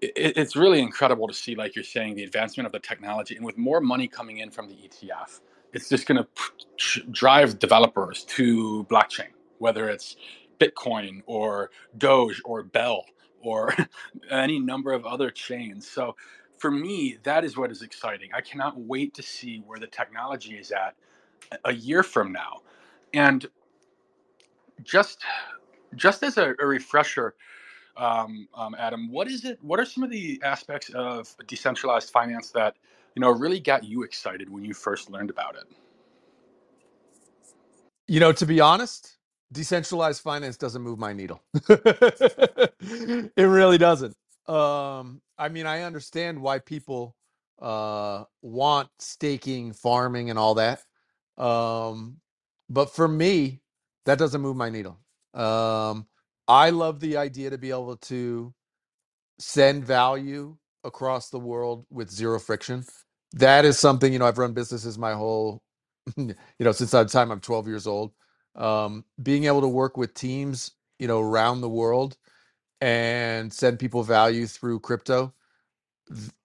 [0.00, 3.44] it, it's really incredible to see, like you're saying, the advancement of the technology, and
[3.44, 5.40] with more money coming in from the ETF,
[5.72, 9.28] it's just going to drive developers to blockchain,
[9.58, 10.16] whether it's
[10.58, 13.04] Bitcoin or Doge or Bell
[13.42, 13.74] or
[14.30, 15.88] any number of other chains.
[15.88, 16.16] So,
[16.58, 18.30] for me, that is what is exciting.
[18.34, 20.94] I cannot wait to see where the technology is at
[21.64, 22.60] a year from now,
[23.14, 23.46] and
[24.82, 25.20] just
[25.96, 27.34] just as a, a refresher
[27.96, 29.58] um, um, Adam, what is it?
[29.62, 32.76] What are some of the aspects of decentralized finance that
[33.14, 35.64] you know really got you excited when you first learned about it?
[38.08, 39.16] You know, to be honest,
[39.52, 41.42] decentralized finance doesn't move my needle.
[41.68, 44.16] it really doesn't.
[44.46, 47.16] Um, I mean, I understand why people
[47.60, 50.82] uh, want staking, farming, and all that.
[51.36, 52.18] Um,
[52.68, 53.60] but for me,
[54.06, 54.98] that doesn't move my needle.
[55.34, 56.06] Um,
[56.48, 58.52] I love the idea to be able to
[59.38, 62.84] send value across the world with zero friction.
[63.34, 65.62] That is something, you know, I've run businesses my whole,
[66.16, 68.12] you know, since the time I'm 12 years old.
[68.56, 72.16] Um, being able to work with teams, you know, around the world
[72.80, 75.32] and send people value through crypto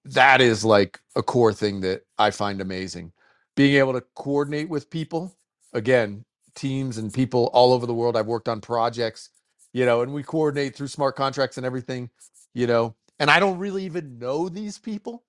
[0.06, 3.14] that is like a core thing that I find amazing.
[3.56, 5.36] Being able to coordinate with people,
[5.74, 8.18] again, teams and people all over the world.
[8.18, 9.30] I've worked on projects,
[9.74, 12.10] you know, and we coordinate through smart contracts and everything,
[12.54, 15.24] you know, and I don't really even know these people,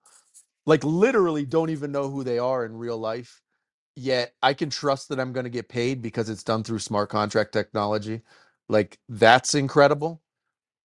[0.67, 3.43] like literally don't even know who they are in real life.
[3.96, 7.11] Yet I can trust that I'm going to get paid because it's done through smart
[7.11, 8.22] contract technology.
[8.68, 10.20] Like that's incredible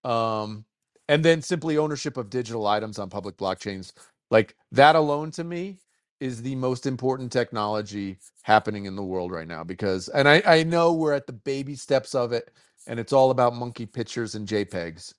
[0.06, 0.66] um,
[1.10, 3.94] and then simply ownership of digital items on public blockchains.
[4.32, 5.82] Like that alone to me
[6.22, 10.64] is the most important technology happening in the world right now because and I, I
[10.64, 12.52] know we're at the baby steps of it
[12.88, 15.16] and it's all about monkey pictures and JPEGs.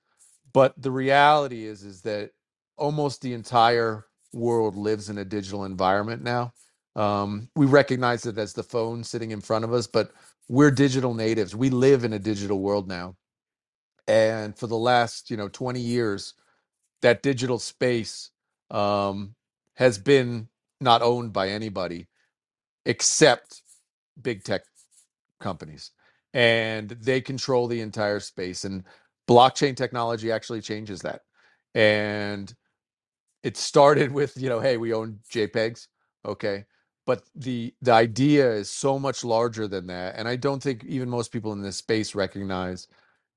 [0.54, 2.32] But the reality is is that
[2.78, 6.54] almost the entire world lives in a digital environment now.
[6.94, 10.12] Um, we recognize it as the phone sitting in front of us, but
[10.48, 11.56] we're digital natives.
[11.56, 13.16] We live in a digital world now.
[14.08, 16.34] And for the last, you know, 20 years,
[17.02, 18.30] that digital space
[18.70, 19.34] um,
[19.76, 20.48] has been
[20.80, 22.08] not owned by anybody
[22.84, 23.62] except
[24.20, 24.62] big tech
[25.40, 25.92] companies.
[26.34, 28.64] And they control the entire space.
[28.64, 28.84] And
[29.28, 31.22] blockchain technology actually changes that.
[31.74, 32.52] And
[33.42, 35.88] it started with, you know, hey, we own JPEGs.
[36.24, 36.64] Okay.
[37.06, 40.16] But the the idea is so much larger than that.
[40.16, 42.88] And I don't think even most people in this space recognize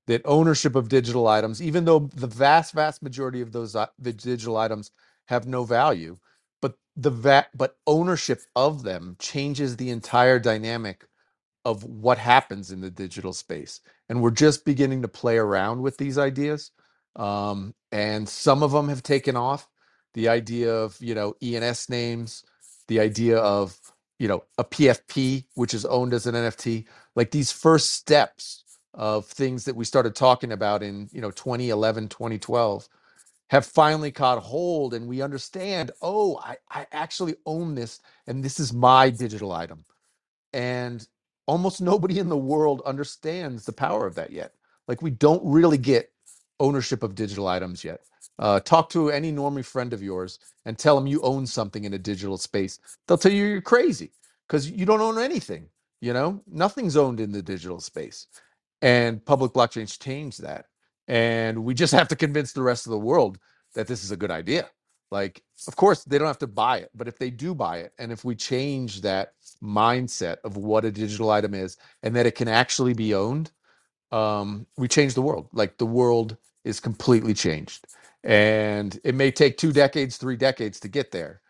[0.07, 4.13] that ownership of digital items, even though the vast, vast majority of those uh, the
[4.13, 4.91] digital items
[5.27, 6.17] have no value,
[6.61, 11.01] but the va- but ownership of them changes the entire dynamic
[11.65, 13.81] of what happens in the digital space.
[14.09, 16.71] And we're just beginning to play around with these ideas.
[17.15, 19.67] Um, and some of them have taken off.
[20.13, 22.43] The idea of, you know, ENS names,
[22.87, 23.79] the idea of,
[24.19, 29.25] you know, a PFP, which is owned as an NFT, like these first steps of
[29.25, 32.87] things that we started talking about in, you know, 2011, 2012
[33.49, 38.59] have finally caught hold and we understand, oh, I, I actually own this and this
[38.59, 39.85] is my digital item
[40.53, 41.07] and
[41.47, 44.53] almost nobody in the world understands the power of that yet.
[44.87, 46.11] Like we don't really get
[46.59, 48.01] ownership of digital items yet.
[48.39, 51.93] Uh, talk to any normie friend of yours and tell them you own something in
[51.93, 52.79] a digital space.
[53.07, 54.11] They'll tell you you're crazy
[54.47, 55.69] because you don't own anything.
[56.01, 58.27] You know, nothing's owned in the digital space,
[58.81, 60.65] and public blockchains change that.
[61.07, 63.39] And we just have to convince the rest of the world
[63.75, 64.69] that this is a good idea.
[65.11, 67.93] Like, of course, they don't have to buy it, but if they do buy it,
[67.99, 69.33] and if we change that
[69.63, 73.51] mindset of what a digital item is and that it can actually be owned,
[74.11, 75.49] um, we change the world.
[75.53, 77.85] Like, the world is completely changed.
[78.25, 81.41] And it may take two decades, three decades to get there.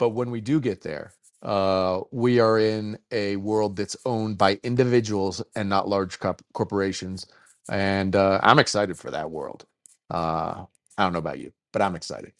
[0.00, 4.60] But when we do get there, uh, we are in a world that's owned by
[4.64, 7.26] individuals and not large corp- corporations.
[7.70, 9.66] And uh, I'm excited for that world.
[10.10, 10.66] Uh,
[10.98, 12.34] I don't know about you, but I'm excited.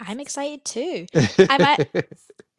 [0.00, 1.06] I'm excited too.
[1.48, 1.80] I'm at,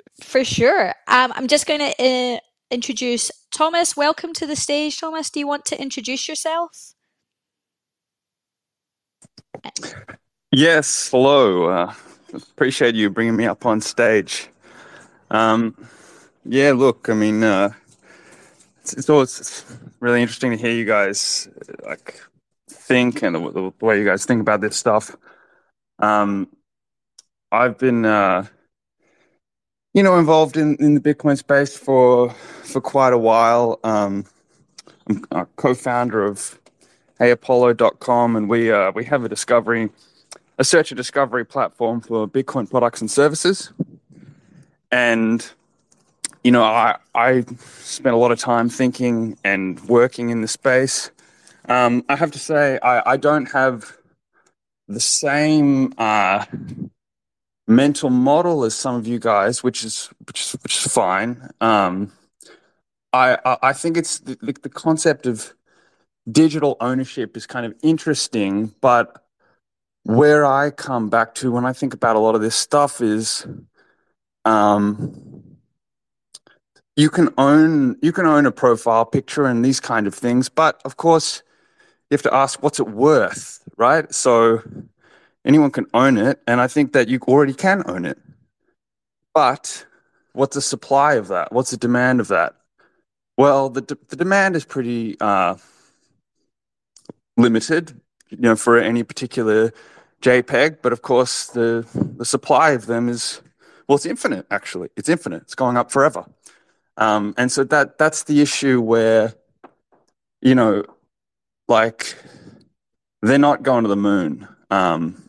[0.23, 0.89] for sure.
[1.07, 2.39] Um, I'm just going to uh,
[2.71, 3.97] introduce Thomas.
[3.97, 5.31] Welcome to the stage, Thomas.
[5.31, 6.93] Do you want to introduce yourself?
[10.51, 11.69] Yes, hello.
[11.69, 11.93] Uh,
[12.33, 14.49] appreciate you bringing me up on stage.
[15.29, 15.75] Um,
[16.45, 17.71] yeah, look, I mean, uh,
[18.81, 19.65] it's, it's always
[19.99, 21.49] really interesting to hear you guys
[21.85, 22.21] like
[22.69, 25.15] think and the, the way you guys think about this stuff.
[25.99, 26.47] Um,
[27.51, 28.45] I've been, uh,
[29.93, 33.79] you know, involved in, in the Bitcoin space for for quite a while.
[33.83, 34.25] Um,
[35.09, 36.59] I'm a co-founder of
[37.19, 39.89] HeyApollo.com, and we uh, we have a discovery,
[40.57, 43.71] a search and discovery platform for Bitcoin products and services.
[44.91, 45.49] And
[46.43, 51.11] you know, I I spent a lot of time thinking and working in the space.
[51.67, 53.97] Um, I have to say, I, I don't have
[54.87, 56.45] the same uh,
[57.67, 61.49] mental model as some of you guys, which is which is which is fine.
[61.59, 62.11] Um,
[63.13, 65.53] I, I think it's the, the concept of
[66.31, 69.23] digital ownership is kind of interesting, but
[70.03, 73.45] where I come back to when I think about a lot of this stuff is,
[74.45, 75.57] um,
[76.95, 80.81] you can own you can own a profile picture and these kind of things, but
[80.83, 81.43] of course
[82.09, 84.11] you have to ask what's it worth, right?
[84.13, 84.61] So
[85.45, 88.17] anyone can own it, and I think that you already can own it.
[89.33, 89.85] But
[90.33, 91.51] what's the supply of that?
[91.51, 92.55] What's the demand of that?
[93.37, 95.55] Well, the de- the demand is pretty uh,
[97.37, 99.71] limited, you know, for any particular
[100.21, 100.77] JPEG.
[100.81, 103.41] But of course, the the supply of them is
[103.87, 104.45] well, it's infinite.
[104.51, 105.43] Actually, it's infinite.
[105.43, 106.25] It's going up forever.
[106.97, 109.33] Um, and so that that's the issue where,
[110.41, 110.83] you know,
[111.67, 112.15] like
[113.21, 114.47] they're not going to the moon.
[114.69, 115.23] Um,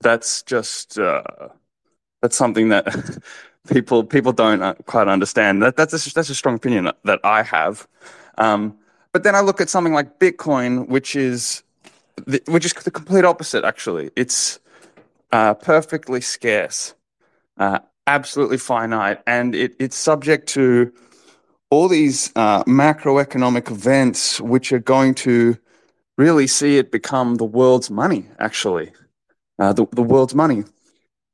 [0.00, 1.22] that's just uh,
[2.20, 2.86] that's something that
[3.68, 5.62] people people don't uh, quite understand.
[5.62, 7.86] That that's a, that's a strong opinion that I have.
[8.36, 8.78] Um,
[9.14, 11.62] but then I look at something like Bitcoin, which is
[12.26, 13.64] the, which is the complete opposite.
[13.64, 14.58] Actually, it's
[15.30, 16.94] uh, perfectly scarce,
[17.58, 20.92] uh, absolutely finite, and it, it's subject to
[21.70, 25.56] all these uh, macroeconomic events, which are going to
[26.18, 28.26] really see it become the world's money.
[28.40, 28.90] Actually,
[29.60, 30.64] uh, the, the world's money.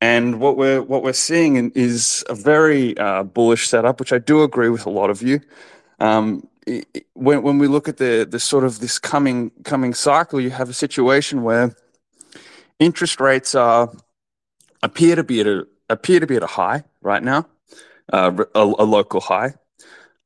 [0.02, 4.42] And what we're what we're seeing is a very uh, bullish setup, which I do
[4.42, 5.40] agree with a lot of you.
[5.98, 6.46] Um,
[7.14, 10.68] when when we look at the the sort of this coming coming cycle, you have
[10.68, 11.74] a situation where
[12.78, 13.90] interest rates are
[14.82, 17.46] appear to be at a, appear to be at a high right now,
[18.12, 19.54] uh, a, a, local high.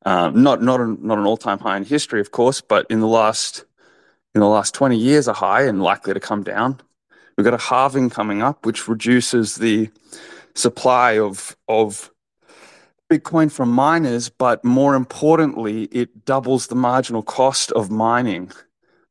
[0.05, 3.07] Um, not not not an all time high in history, of course, but in the
[3.07, 3.65] last
[4.33, 6.79] in the last twenty years, a high and likely to come down.
[7.37, 9.89] We've got a halving coming up, which reduces the
[10.53, 12.11] supply of of
[13.11, 18.51] Bitcoin from miners, but more importantly, it doubles the marginal cost of mining,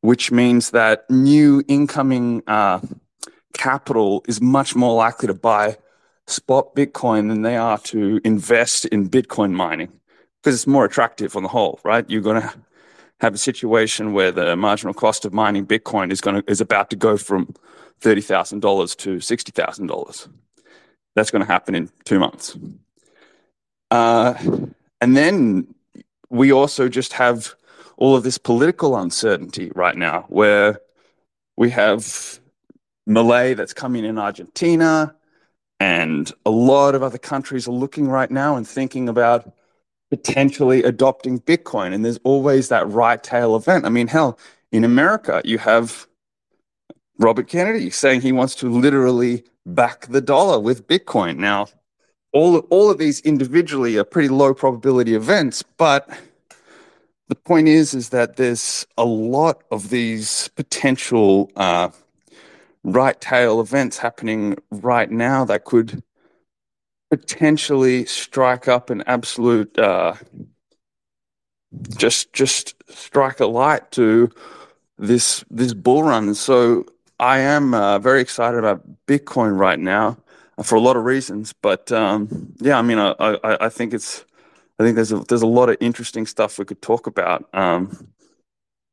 [0.00, 2.80] which means that new incoming uh,
[3.52, 5.76] capital is much more likely to buy
[6.26, 9.92] spot Bitcoin than they are to invest in Bitcoin mining
[10.42, 12.08] because it's more attractive on the whole, right?
[12.08, 12.54] You're going to
[13.20, 16.90] have a situation where the marginal cost of mining Bitcoin is going to is about
[16.90, 17.54] to go from
[18.00, 20.28] thirty thousand dollars to sixty thousand dollars.
[21.14, 22.58] That's going to happen in two months.
[23.94, 24.34] Uh,
[25.00, 25.72] and then
[26.28, 27.54] we also just have
[27.96, 30.80] all of this political uncertainty right now where
[31.56, 32.00] we have
[33.08, 35.14] Milei that's coming in Argentina,
[35.78, 39.54] and a lot of other countries are looking right now and thinking about
[40.10, 41.94] potentially adopting Bitcoin.
[41.94, 43.86] And there's always that right tail event.
[43.86, 44.40] I mean, hell,
[44.72, 46.08] in America, you have
[47.20, 51.36] Robert Kennedy saying he wants to literally back the dollar with Bitcoin.
[51.36, 51.68] Now,
[52.34, 56.10] all all of these individually are pretty low probability events, but
[57.28, 61.88] the point is is that there's a lot of these potential uh,
[62.82, 66.02] right tail events happening right now that could
[67.10, 70.14] potentially strike up an absolute uh,
[71.96, 74.28] just just strike a light to
[74.98, 76.34] this this bull run.
[76.34, 76.84] So
[77.20, 80.18] I am uh, very excited about Bitcoin right now
[80.62, 81.52] for a lot of reasons.
[81.52, 84.24] But um, yeah, I mean, I, I, I, think it's,
[84.78, 87.48] I think there's a, there's a lot of interesting stuff we could talk about.
[87.52, 88.08] Um,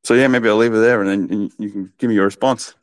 [0.04, 2.74] so yeah, maybe I'll leave it there, and then you can give me your response.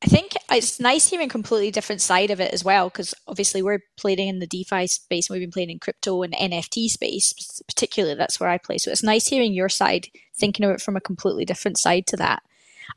[0.00, 3.62] I think it's nice hearing a completely different side of it as well, because obviously
[3.62, 7.60] we're playing in the DeFi space and we've been playing in crypto and NFT space,
[7.66, 8.78] particularly that's where I play.
[8.78, 10.06] So it's nice hearing your side,
[10.36, 12.42] thinking of it from a completely different side to that.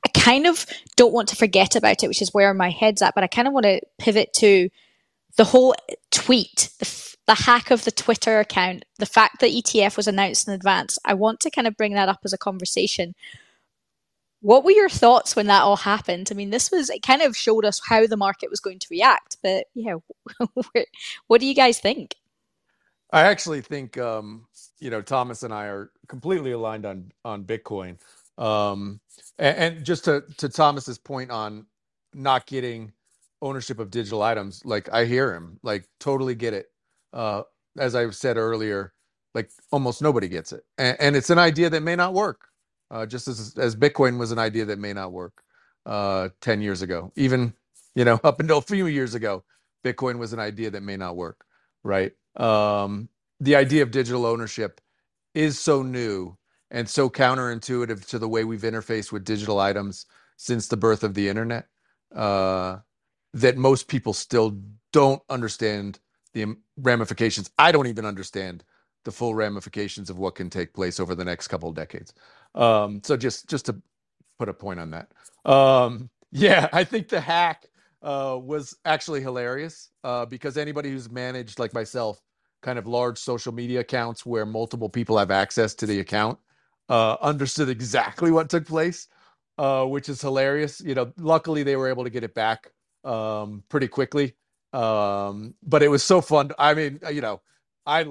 [0.06, 0.66] I kind of
[0.96, 3.48] don't want to forget about it, which is where my head's at, but I kind
[3.48, 4.70] of want to pivot to
[5.38, 5.76] the whole
[6.12, 10.54] tweet, the, the hack of the Twitter account, the fact that ETF was announced in
[10.54, 11.00] advance.
[11.06, 13.16] I want to kind of bring that up as a conversation.
[14.42, 16.30] What were your thoughts when that all happened?
[16.32, 18.88] I mean, this was, it kind of showed us how the market was going to
[18.92, 19.96] react, but yeah,
[21.28, 22.16] what do you guys think?
[23.12, 24.48] I actually think, um,
[24.80, 28.00] you know, Thomas and I are completely aligned on on Bitcoin.
[28.42, 29.02] Um,
[29.40, 31.68] and, and just to to Thomas's point on
[32.16, 32.94] not getting
[33.44, 36.68] ownership of digital items, like I hear him, like totally get it.
[37.14, 37.44] Uh,
[37.80, 38.94] as I said earlier,
[39.36, 42.42] like almost nobody gets it, and, and it's an idea that may not work.
[42.92, 45.44] Uh, just as as Bitcoin was an idea that may not work
[45.88, 47.54] uh, ten years ago, even
[47.96, 49.46] you know up until a few years ago,
[49.86, 51.46] Bitcoin was an idea that may not work.
[51.86, 52.14] Right?
[52.38, 53.10] Um,
[53.42, 54.82] the idea of digital ownership
[55.36, 56.38] is so new
[56.72, 60.06] and so counterintuitive to the way we've interfaced with digital items
[60.38, 61.68] since the birth of the internet
[62.16, 62.78] uh,
[63.34, 64.58] that most people still
[64.94, 66.00] don't understand
[66.34, 67.52] the ramifications.
[67.60, 68.64] I don't even understand
[69.04, 72.14] the full ramifications of what can take place over the next couple of decades.
[72.56, 73.76] Um, so just just to
[74.40, 75.12] put a point on that.
[75.46, 77.68] Um, yeah, I think the hack
[78.02, 82.22] uh, was actually hilarious uh, because anybody who's managed, like myself,
[82.62, 86.40] kind of large social media accounts where multiple people have access to the account
[86.92, 89.10] uh, understood exactly what took place,
[89.60, 90.82] uh, which is hilarious.
[90.82, 92.72] You know, luckily they were able to get it back
[93.06, 94.36] um, pretty quickly.
[94.74, 96.52] Um, but it was so fun.
[96.60, 97.42] I mean, uh, you know,
[97.88, 98.06] I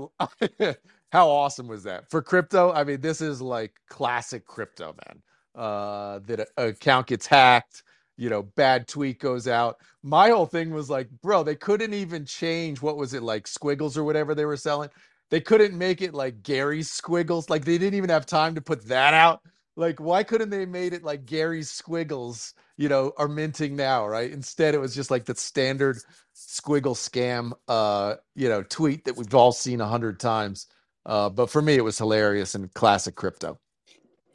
[1.12, 2.72] how awesome was that for crypto?
[2.72, 5.22] I mean, this is like classic crypto, man.
[5.56, 7.84] Uh, that a, account gets hacked,
[8.18, 9.78] you know, bad tweet goes out.
[10.04, 13.98] My whole thing was like, bro, they couldn't even change what was it like squiggles
[13.98, 14.90] or whatever they were selling
[15.30, 17.48] they couldn't make it like Gary's Squiggles.
[17.48, 19.40] Like they didn't even have time to put that out.
[19.76, 22.54] Like why couldn't they made it like Gary's Squiggles?
[22.76, 24.30] You know, are minting now, right?
[24.30, 25.98] Instead, it was just like the standard
[26.34, 30.66] squiggle scam, uh, you know, tweet that we've all seen a hundred times.
[31.06, 33.58] Uh, but for me, it was hilarious and classic crypto.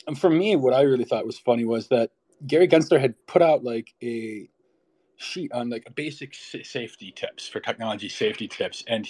[0.08, 2.12] And for me, what I really thought was funny was that
[2.46, 4.50] Gary Gensler had put out like a
[5.18, 9.08] sheet on like basic safety tips for technology safety tips, and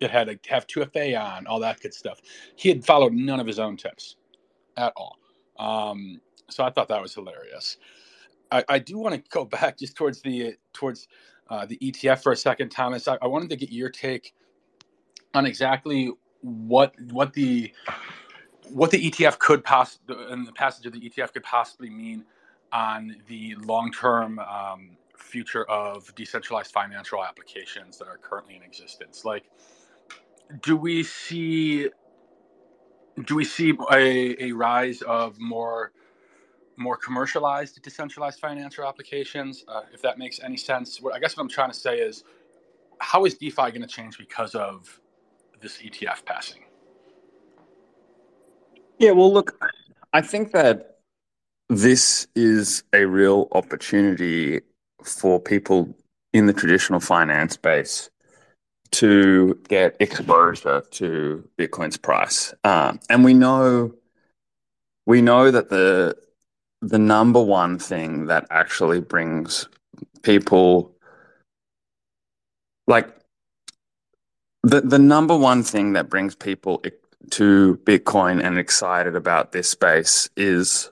[0.00, 2.20] it had to have 2FA on, all that good stuff.
[2.56, 4.16] He had followed none of his own tips
[4.76, 5.18] at all.
[5.58, 6.20] Um,
[6.50, 7.78] so I thought that was hilarious.
[8.50, 11.08] I, I do want to go back just towards the towards
[11.48, 13.08] uh, the ETF for a second, Thomas.
[13.08, 14.34] I, I, wanted to get your take
[15.34, 17.72] on exactly what what the
[18.70, 22.24] what the ETF could possibly and the passage of the ETF could possibly mean
[22.72, 29.24] on the long term um, future of decentralized financial applications that are currently in existence?
[29.24, 29.44] Like,
[30.62, 31.88] do we see
[33.24, 35.92] do we see a, a rise of more
[36.76, 41.00] more commercialized decentralized financial applications uh, if that makes any sense?
[41.00, 42.24] What i guess what i'm trying to say is
[42.98, 45.00] how is defi going to change because of
[45.60, 46.62] this etf passing?
[48.98, 49.62] Yeah, well, look,
[50.12, 51.00] I think that
[51.68, 54.62] this is a real opportunity
[55.02, 55.94] for people
[56.32, 58.10] in the traditional finance space
[58.92, 62.54] to get exposure to Bitcoin's price.
[62.64, 63.94] Um, and we know
[65.06, 66.16] we know that the
[66.82, 69.68] the number one thing that actually brings
[70.22, 70.94] people
[72.86, 73.08] like
[74.62, 76.82] the the number one thing that brings people
[77.30, 80.90] to Bitcoin and excited about this space is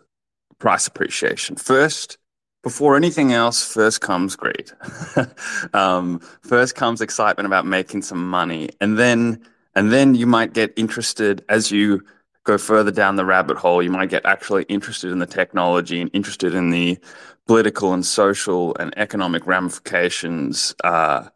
[0.59, 1.57] price appreciation.
[1.57, 2.19] First,
[2.65, 4.73] before anything else, first comes greed.
[5.75, 9.41] um, first comes excitement about making some money, and then
[9.77, 12.03] and then you might get interested as you
[12.45, 13.83] go further down the rabbit hole.
[13.83, 16.99] You might get actually interested in the technology and interested in the
[17.47, 21.29] political and social and economic ramifications uh,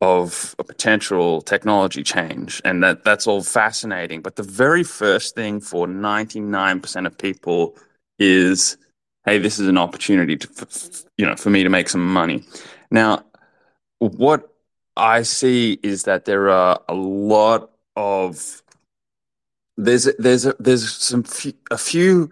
[0.00, 4.22] of a potential technology change, and that that's all fascinating.
[4.22, 7.76] But the very first thing for ninety nine percent of people
[8.18, 8.78] is,
[9.30, 10.48] hey, this is an opportunity to,
[11.16, 12.42] you know, for me to make some money.
[12.90, 13.24] Now,
[13.98, 14.52] what
[14.96, 18.62] I see is that there are a lot of
[19.76, 21.24] there's there's a, there's some
[21.70, 22.30] a few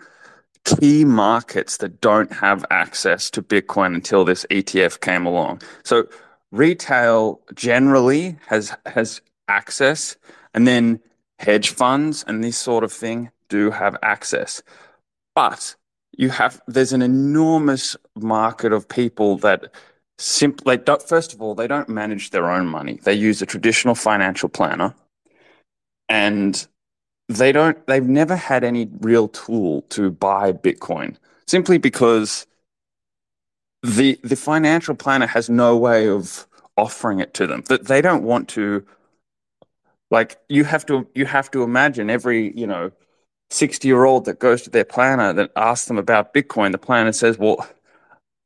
[0.64, 5.62] key markets that don't have access to Bitcoin until this ETF came along.
[5.84, 6.08] So
[6.50, 10.16] retail generally has has access,
[10.52, 10.98] and then
[11.38, 14.62] hedge funds and this sort of thing do have access.
[15.36, 15.76] But
[16.18, 19.72] you have there's an enormous market of people that
[20.18, 22.98] simply don't, first of all they don't manage their own money.
[23.04, 24.94] They use a traditional financial planner,
[26.08, 26.66] and
[27.28, 31.16] they don't they've never had any real tool to buy Bitcoin
[31.46, 32.46] simply because
[33.82, 37.62] the the financial planner has no way of offering it to them.
[37.68, 38.84] That they don't want to
[40.10, 42.90] like you have to you have to imagine every, you know,
[43.50, 47.12] 60 year old that goes to their planner that asks them about Bitcoin, the planner
[47.12, 47.66] says, Well,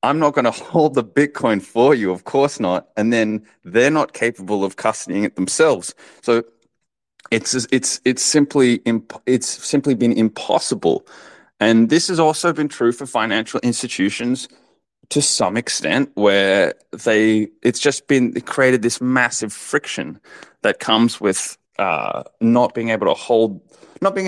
[0.03, 2.89] I'm not going to hold the Bitcoin for you, of course not.
[2.97, 5.95] And then they're not capable of custodying it themselves.
[6.23, 6.45] So
[7.31, 11.07] it's it's it's simply imp- it's simply been impossible.
[11.61, 14.49] And this has also been true for financial institutions
[15.09, 16.75] to some extent where
[17.05, 20.21] they it's just been created this massive friction
[20.63, 23.61] that comes with uh, not being able to hold
[24.01, 24.27] not being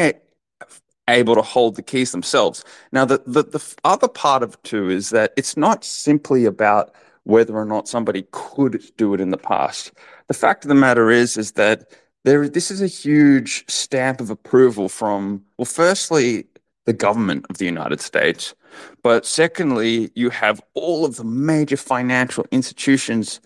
[1.09, 2.65] able to hold the keys themselves.
[2.93, 6.95] Now, the, the, the other part of two is that it's not simply about
[7.25, 9.93] whether or not somebody could do it in the past.
[10.29, 11.91] The fact of the matter is, is that
[12.25, 16.47] there, this is a huge stamp of approval from, well, firstly,
[16.87, 18.55] the government of the United States,
[19.03, 23.41] but secondly, you have all of the major financial institutions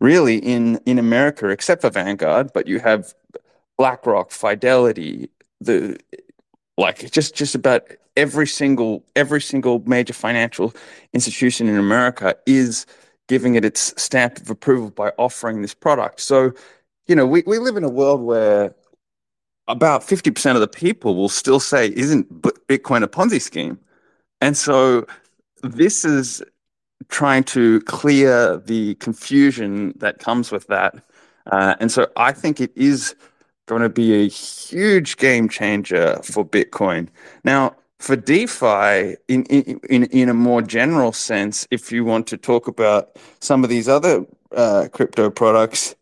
[0.00, 3.12] really in, in America, except for Vanguard, but you have
[3.76, 5.30] BlackRock, Fidelity,
[5.60, 5.98] the
[6.80, 7.82] like just just about
[8.16, 10.74] every single every single major financial
[11.12, 12.86] institution in America is
[13.30, 16.18] giving it its stamp of approval by offering this product.
[16.18, 16.52] So,
[17.06, 18.74] you know, we, we live in a world where
[19.68, 23.78] about 50% of the people will still say, isn't Bitcoin a Ponzi scheme?
[24.40, 25.06] And so
[25.62, 26.42] this is
[27.08, 30.96] trying to clear the confusion that comes with that.
[31.52, 33.14] Uh, and so I think it is
[33.70, 37.08] going to be a huge game changer for Bitcoin.
[37.44, 42.66] Now, for DeFi, in, in, in a more general sense, if you want to talk
[42.66, 45.94] about some of these other uh, crypto products,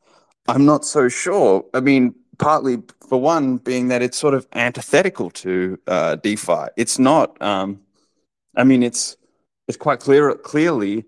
[0.49, 1.63] I'm not so sure.
[1.75, 6.69] I mean, partly for one, being that it's sort of antithetical to uh, DeFi.
[6.79, 7.41] It's not.
[7.43, 7.81] Um,
[8.57, 9.17] I mean, it's
[9.67, 11.05] it's quite clear clearly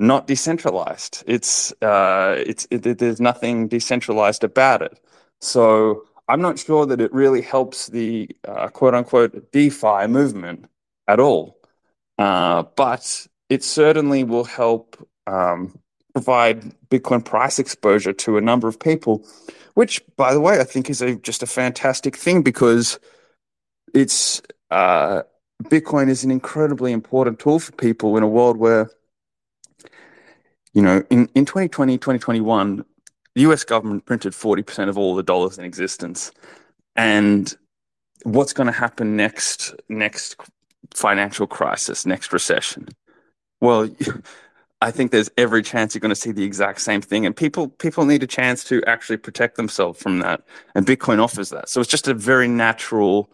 [0.00, 1.22] not decentralized.
[1.26, 4.98] It's uh, it's it, there's nothing decentralized about it.
[5.40, 10.66] So I'm not sure that it really helps the uh, quote unquote DeFi movement
[11.08, 11.58] at all.
[12.18, 15.78] Uh, but it certainly will help um,
[16.12, 19.24] provide Bitcoin price exposure to a number of people,
[19.74, 22.98] which, by the way, I think is a, just a fantastic thing because
[23.94, 25.22] it's uh,
[25.64, 28.90] Bitcoin is an incredibly important tool for people in a world where,
[30.72, 32.84] you know, in, in 2020, 2021,
[33.34, 36.32] the US government printed 40% of all the dollars in existence.
[36.96, 37.54] And
[38.24, 40.36] what's going to happen next next
[40.94, 42.88] financial crisis, next recession?
[43.60, 43.88] Well,
[44.82, 47.68] I think there's every chance you're going to see the exact same thing, and people
[47.68, 50.42] people need a chance to actually protect themselves from that,
[50.74, 51.68] and Bitcoin offers that.
[51.68, 53.30] So it's just a very natural.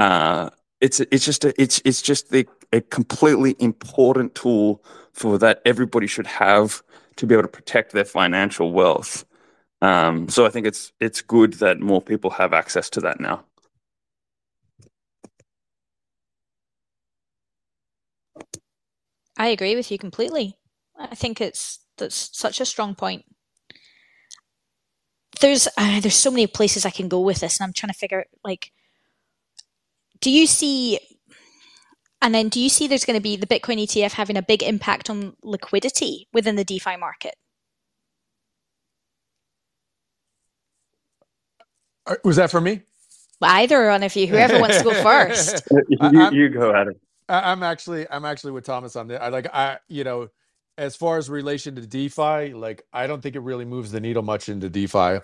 [0.00, 4.82] Uh, it's it's just a, it's it's just the, a completely important tool
[5.12, 6.82] for that everybody should have
[7.16, 9.24] to be able to protect their financial wealth.
[9.82, 13.44] Um, so I think it's it's good that more people have access to that now.
[19.38, 20.58] I agree with you completely.
[20.98, 23.24] I think it's that's such a strong point.
[25.40, 27.98] There's uh, there's so many places I can go with this, and I'm trying to
[27.98, 28.72] figure like,
[30.20, 30.98] do you see?
[32.22, 34.62] And then, do you see there's going to be the Bitcoin ETF having a big
[34.62, 37.36] impact on liquidity within the DeFi market?
[42.24, 42.82] Was that for me?
[43.42, 45.62] Either one of you, whoever wants to go first.
[45.88, 46.94] you, you go, Adam.
[47.28, 49.22] I, I'm actually I'm actually with Thomas on that.
[49.22, 50.28] I like I you know
[50.76, 54.22] as far as relation to DeFi, like I don't think it really moves the needle
[54.22, 55.20] much into DeFi.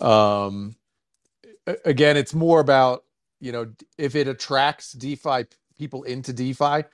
[0.00, 0.76] Um,
[1.84, 3.04] again, it's more about
[3.40, 5.46] you know if it attracts DeFi
[5.78, 6.84] people into DeFi.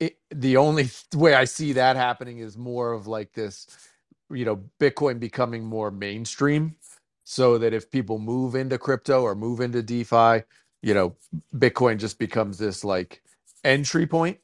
[0.00, 3.66] It, the only way I see that happening is more of like this,
[4.30, 6.76] you know, Bitcoin becoming more mainstream,
[7.24, 10.42] so that if people move into crypto or move into DeFi,
[10.82, 11.14] you know,
[11.56, 13.22] Bitcoin just becomes this like
[13.64, 14.38] entry point.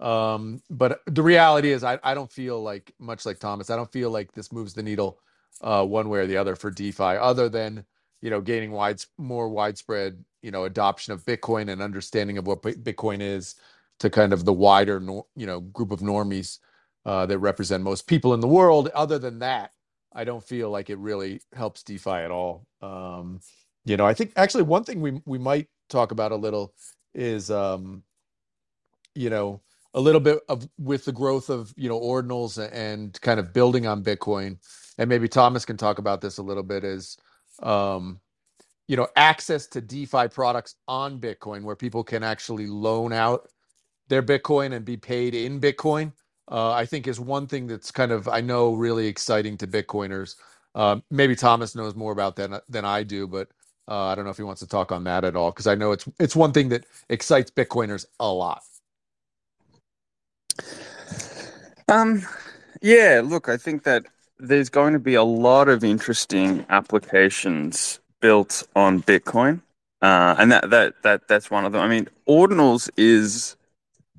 [0.00, 3.70] Um, but the reality is, I, I don't feel like much like Thomas.
[3.70, 5.20] I don't feel like this moves the needle
[5.62, 7.84] uh, one way or the other for DeFi, other than
[8.20, 12.62] you know gaining wide more widespread you know adoption of Bitcoin and understanding of what
[12.62, 13.54] Bi- Bitcoin is
[14.00, 15.00] to kind of the wider
[15.36, 16.58] you know group of normies
[17.06, 18.88] uh, that represent most people in the world.
[18.94, 19.72] Other than that,
[20.14, 22.66] I don't feel like it really helps DeFi at all.
[22.80, 23.40] Um,
[23.84, 26.74] you know, I think actually one thing we we might talk about a little
[27.14, 28.02] is um,
[29.14, 29.60] you know
[29.94, 33.86] a little bit of with the growth of you know ordinals and kind of building
[33.86, 34.58] on bitcoin
[34.98, 37.16] and maybe thomas can talk about this a little bit is
[37.62, 38.20] um
[38.88, 43.48] you know access to defi products on bitcoin where people can actually loan out
[44.08, 46.12] their bitcoin and be paid in bitcoin
[46.50, 50.36] uh, i think is one thing that's kind of i know really exciting to bitcoiners.
[50.74, 53.48] Um, maybe thomas knows more about that than i do but
[53.88, 55.74] uh, i don't know if he wants to talk on that at all because i
[55.74, 58.62] know it's it's one thing that excites bitcoiners a lot.
[61.88, 62.22] Um,
[62.82, 64.06] yeah, look, I think that
[64.38, 69.60] there's going to be a lot of interesting applications built on Bitcoin,
[70.02, 71.82] uh, and that that that that's one of them.
[71.82, 73.56] I mean, ordinals is,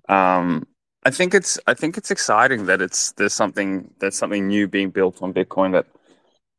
[0.09, 0.67] um,
[1.05, 4.89] I think it's I think it's exciting that it's there's something there's something new being
[4.89, 5.87] built on Bitcoin that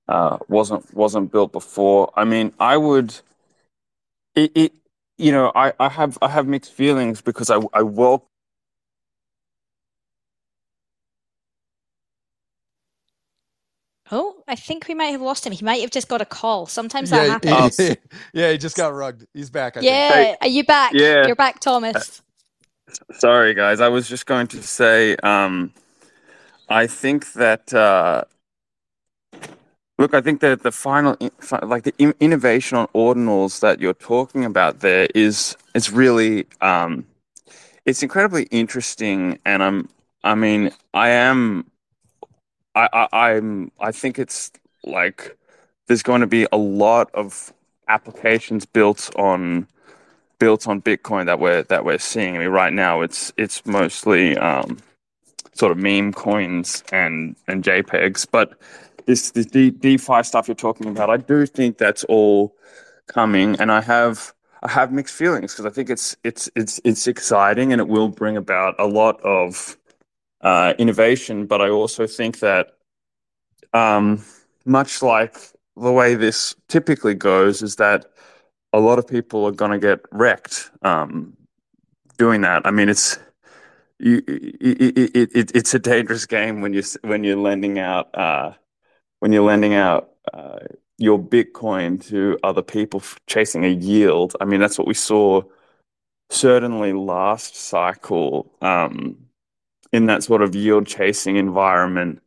[0.09, 2.13] uh, wasn't wasn't built before.
[2.17, 3.15] I mean, I would,
[4.37, 4.73] it, it
[5.19, 8.29] you know, I, I have I have mixed feelings because I I welcome
[14.13, 15.53] Oh, I think we might have lost him.
[15.53, 16.67] He might have just got a call.
[16.67, 17.77] Sometimes that yeah, happens.
[17.79, 17.97] he,
[18.33, 19.27] yeah, he just got rugged.
[19.35, 19.77] He's back.
[19.77, 19.93] I think.
[19.93, 20.93] yeah, Hey, are you back?
[20.95, 21.27] yeah.
[21.27, 22.23] You're back, Thomas.
[23.13, 23.81] Sorry, guys.
[23.81, 25.73] I was just going to say, um,
[26.69, 28.25] I think that, uh,
[29.99, 31.17] look, I think that the final,
[31.63, 37.07] like the in- innovation on ordinals that you're talking about there is, is really, um,
[37.85, 39.39] it's incredibly interesting.
[39.45, 39.89] And I'm,
[40.23, 41.71] I mean, I am,
[42.75, 44.53] I, I, I'm, I think it's
[44.85, 45.37] like
[45.89, 47.53] there's going to be a lot of
[47.89, 49.67] applications built on
[50.39, 52.37] built on Bitcoin that we're that we're seeing.
[52.37, 54.79] I mean, right now it's it's mostly um,
[55.55, 58.59] sort of meme coins and and JPEGs, but
[59.07, 62.55] this this D, DeFi stuff you're talking about, I do think that's all
[63.07, 64.33] coming, and I have
[64.63, 68.09] I have mixed feelings because I think it's it's it's it's exciting and it will
[68.09, 69.77] bring about a lot of
[70.41, 72.77] uh, innovation, but I also think that
[73.73, 74.25] um,
[74.65, 75.37] much like
[75.77, 78.07] the way this typically goes, is that
[78.77, 81.35] a lot of people are going to get wrecked um,
[82.19, 82.67] doing that.
[82.67, 83.19] I mean, it's
[83.99, 88.53] you, it, it, it, it's a dangerous game when you when you're lending out uh,
[89.21, 90.59] when you're lending out uh,
[90.99, 94.37] your Bitcoin to other people chasing a yield.
[94.43, 95.43] I mean, that's what we saw
[96.29, 99.17] certainly last cycle um,
[99.91, 102.21] in that sort of yield chasing environment.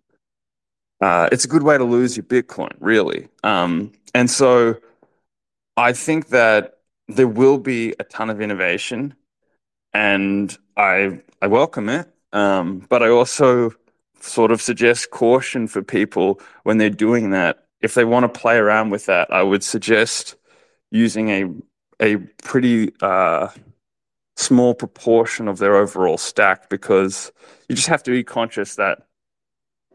[1.00, 3.28] Uh, it's a good way to lose your Bitcoin, really.
[3.44, 4.78] Um, and so
[5.80, 9.16] I think that there will be a ton of innovation,
[9.94, 12.08] and I I welcome it.
[12.34, 13.72] Um, but I also
[14.20, 17.66] sort of suggest caution for people when they're doing that.
[17.80, 20.36] If they want to play around with that, I would suggest
[20.92, 21.46] using a
[22.02, 23.48] a pretty uh,
[24.36, 27.32] small proportion of their overall stack because
[27.70, 29.08] you just have to be conscious that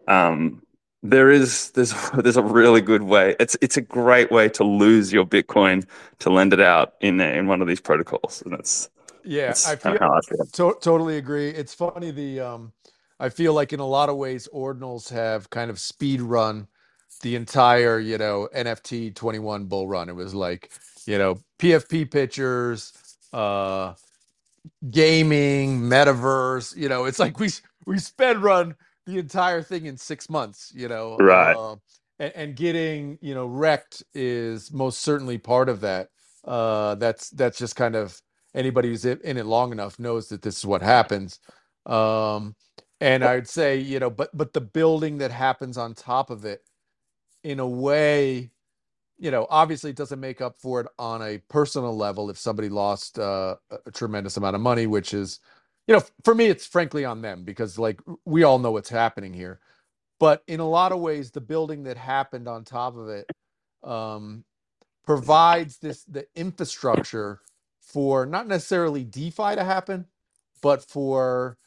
[0.08, 0.63] um,
[1.04, 1.94] there is there's
[2.24, 3.36] there's a really good way.
[3.40, 5.86] It's it's a great way to lose your Bitcoin
[6.20, 8.90] to lend it out in in one of these protocols, and that's
[9.22, 10.46] Yeah, that's I feel I feel.
[10.54, 11.50] to- totally agree.
[11.50, 12.72] It's funny the um
[13.18, 16.68] I feel like in a lot of ways ordinals have kind of speed run
[17.22, 20.08] the entire, you know, NFT 21 bull run.
[20.08, 20.72] It was like,
[21.06, 22.92] you know, PFP pictures,
[23.32, 23.94] uh
[24.90, 27.50] gaming, metaverse, you know, it's like we
[27.86, 28.74] we sped run
[29.06, 31.16] the entire thing in 6 months, you know.
[31.18, 31.54] Right.
[31.54, 31.76] Uh,
[32.18, 36.08] and, and getting, you know, wrecked is most certainly part of that.
[36.44, 38.20] Uh that's that's just kind of
[38.54, 41.40] anybody who's in it long enough knows that this is what happens.
[41.86, 42.54] Um,
[43.00, 46.62] and I'd say, you know, but but the building that happens on top of it,
[47.42, 48.50] in a way,
[49.18, 52.68] you know, obviously it doesn't make up for it on a personal level if somebody
[52.68, 55.40] lost uh, a tremendous amount of money, which is,
[55.88, 59.34] you know, for me, it's frankly on them because like we all know what's happening
[59.34, 59.60] here.
[60.20, 63.26] But in a lot of ways, the building that happened on top of it,
[63.84, 64.44] um,
[65.06, 67.40] provides this the infrastructure
[67.80, 70.06] for not necessarily DeFi to happen,
[70.62, 71.58] but for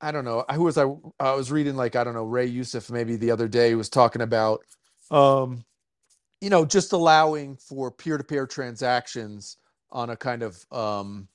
[0.00, 0.86] I don't know who was I
[1.20, 4.22] I was reading like I don't know Ray Youssef maybe the other day was talking
[4.22, 4.62] about
[5.10, 5.64] um
[6.40, 9.58] you know just allowing for peer-to-peer transactions
[9.92, 11.28] on a kind of um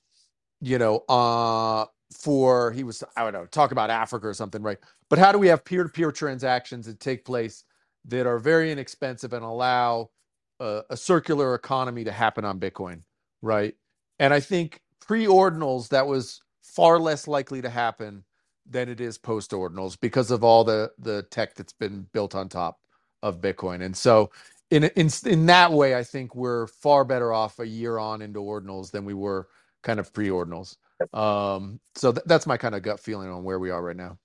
[0.62, 4.78] you know uh for he was I don't know talk about Africa or something right
[5.10, 7.64] but how do we have peer-to-peer transactions that take place
[8.06, 10.10] that are very inexpensive and allow
[10.60, 13.02] a, a circular economy to happen on Bitcoin,
[13.42, 13.76] right?
[14.20, 18.24] And I think pre-ordinals that was far less likely to happen
[18.70, 22.80] than it is post-ordinals because of all the the tech that's been built on top
[23.24, 23.84] of Bitcoin.
[23.84, 24.32] And so
[24.72, 28.40] in in in that way, I think we're far better off a year on into
[28.40, 29.48] ordinals than we were
[29.84, 30.78] kind of pre-ordinals.
[31.14, 34.18] Um, so th- that's my kind of gut feeling on where we are right now.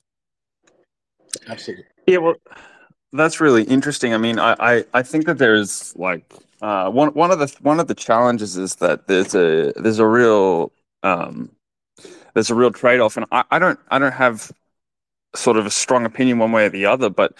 [1.48, 1.84] Absolutely.
[2.06, 2.34] Yeah, well,
[3.12, 4.14] that's really interesting.
[4.14, 6.24] I mean, I, I, I think that there's like
[6.60, 10.06] uh, one one of the one of the challenges is that there's a there's a
[10.06, 11.50] real um,
[12.34, 14.52] there's a real trade off, and I, I don't I don't have
[15.34, 17.34] sort of a strong opinion one way or the other, but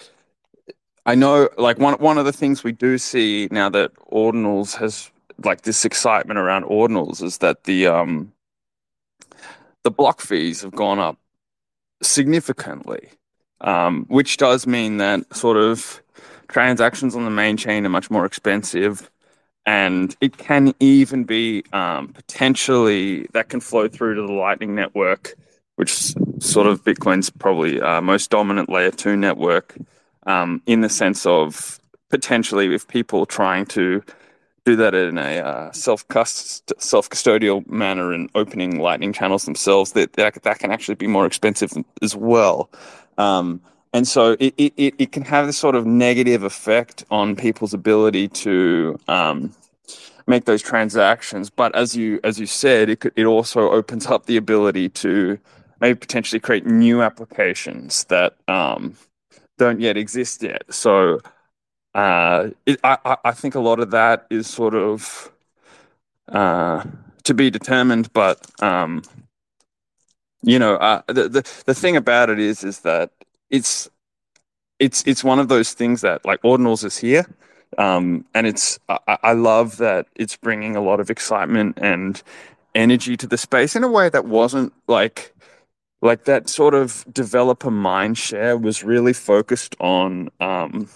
[1.05, 5.11] I know like one one of the things we do see now that ordinals has
[5.43, 8.31] like this excitement around ordinals is that the um
[9.83, 11.17] the block fees have gone up
[12.01, 13.09] significantly,
[13.61, 16.01] um, which does mean that sort of
[16.47, 19.09] transactions on the main chain are much more expensive.
[19.65, 25.35] And it can even be um, potentially that can flow through to the Lightning Network,
[25.75, 29.77] which sort of Bitcoin's probably uh, most dominant layer two network,
[30.27, 31.79] um, in the sense of
[32.09, 34.03] potentially if people trying to
[34.65, 40.13] do that in a uh, self self custodial manner and opening Lightning channels themselves, that,
[40.13, 42.69] that can actually be more expensive as well.
[43.17, 43.61] Um,
[43.93, 47.73] and so it, it, it it can have this sort of negative effect on people's
[47.73, 49.53] ability to um,
[50.25, 51.49] make those transactions.
[51.49, 55.37] But as you as you said, it could, it also opens up the ability to
[55.79, 58.95] maybe potentially create new applications that um,
[59.57, 60.63] don't yet exist yet.
[60.69, 61.21] So
[61.93, 65.31] uh, it, I, I think a lot of that is sort of
[66.29, 66.83] uh,
[67.23, 69.03] to be determined, but um,
[70.41, 73.11] you know, uh, the, the the thing about it is, is that
[73.49, 73.89] it's
[74.79, 77.25] it's it's one of those things that like ordinals is here,
[77.77, 82.21] um, and it's I, I love that it's bringing a lot of excitement and
[82.75, 85.33] energy to the space in a way that wasn't like
[86.01, 90.89] like that sort of developer mind share was really focused on um,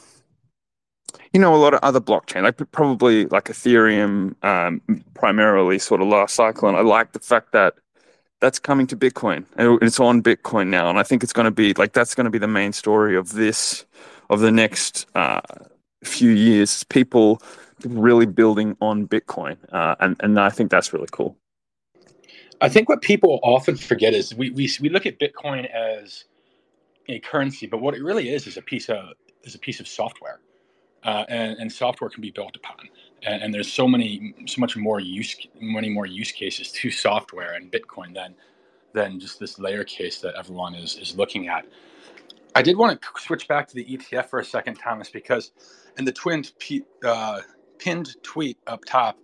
[1.38, 4.81] you know a lot of other blockchain like probably like ethereum um,
[5.13, 6.67] primarily sort of last cycle.
[6.67, 7.75] And i like the fact that
[8.39, 9.45] that's coming to bitcoin.
[9.55, 10.89] And it's on bitcoin now.
[10.89, 13.15] And i think it's going to be like that's going to be the main story
[13.15, 13.85] of this
[14.31, 15.41] of the next uh,
[16.03, 17.39] few years people
[17.85, 19.57] really building on bitcoin.
[19.71, 21.38] Uh, and, and i think that's really cool.
[22.61, 26.25] I think what people often forget is we, we we look at Bitcoin as
[27.07, 29.13] a currency, but what it really is is a piece of
[29.43, 30.39] is a piece of software,
[31.08, 32.89] uh, and, and software can be built upon.
[33.24, 37.53] And, and there's so many so much more use many more use cases to software
[37.55, 38.36] and Bitcoin than
[38.93, 41.66] than just this layer case that everyone is is looking at.
[42.55, 45.51] I did want to switch back to the ETF for a second, Thomas, because
[45.97, 46.51] in the twinned
[47.05, 47.41] uh,
[47.80, 49.20] pinned tweet up top,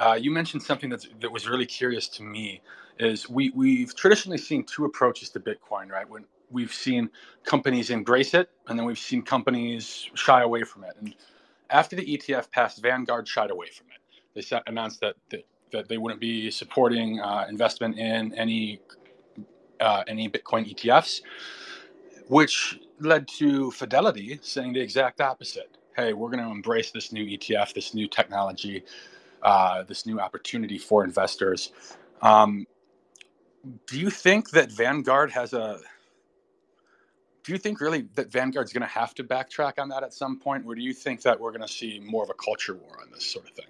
[0.00, 2.62] uh, you mentioned something that's, that was really curious to me.
[2.98, 6.08] Is we we've traditionally seen two approaches to Bitcoin, right?
[6.08, 7.10] When we've seen
[7.44, 10.94] companies embrace it, and then we've seen companies shy away from it.
[11.00, 11.14] And
[11.70, 14.00] after the ETF passed, Vanguard shied away from it.
[14.34, 18.80] They announced that, that that they wouldn't be supporting uh, investment in any
[19.80, 21.20] uh, any Bitcoin ETFs
[22.28, 25.76] which led to Fidelity saying the exact opposite.
[25.96, 28.84] Hey, we're going to embrace this new ETF, this new technology,
[29.42, 31.72] uh, this new opportunity for investors.
[32.22, 32.66] Um,
[33.88, 35.80] do you think that Vanguard has a
[37.44, 40.38] do you think really that Vanguard's going to have to backtrack on that at some
[40.38, 42.98] point, or do you think that we're going to see more of a culture war
[43.00, 43.66] on this sort of thing?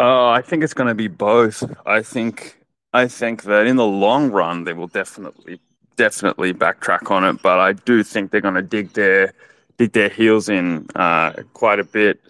[0.00, 1.62] Oh, I think it's going to be both.
[1.86, 2.58] I think
[2.92, 5.60] I think that in the long run they will definitely
[5.96, 9.32] definitely backtrack on it, but I do think they're going to dig their
[9.78, 12.20] dig their heels in uh, quite a bit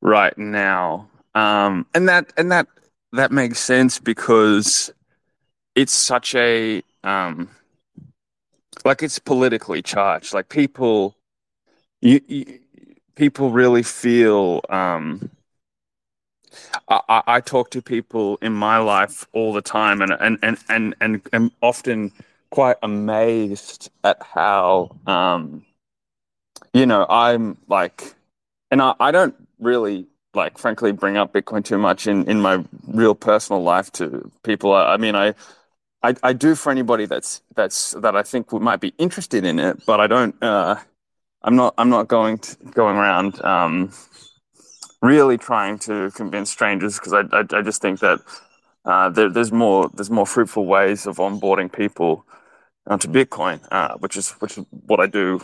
[0.00, 2.66] right now, um, and that and that
[3.12, 4.90] that makes sense because
[5.74, 7.48] it's such a um,
[8.84, 10.34] like it's politically charged.
[10.34, 11.16] Like people,
[12.00, 12.60] you, you
[13.14, 14.62] people really feel.
[14.68, 15.30] Um,
[16.88, 20.94] I, I talk to people in my life all the time, and and and and
[21.00, 22.12] and am often
[22.50, 25.64] quite amazed at how um,
[26.72, 28.14] you know I'm like,
[28.70, 32.64] and I, I don't really like frankly bring up Bitcoin too much in in my
[32.86, 34.72] real personal life to people.
[34.72, 35.34] I, I mean, I
[36.02, 39.84] I, I do for anybody that's that's that I think might be interested in it,
[39.86, 40.34] but I don't.
[40.42, 40.76] Uh,
[41.42, 41.74] I'm not.
[41.78, 43.92] I'm not going to, going around um,
[45.02, 48.20] really trying to convince strangers because I, I, I just think that
[48.84, 52.24] uh, there, there's more there's more fruitful ways of onboarding people
[52.86, 55.40] onto Bitcoin, uh, which is which is what I do.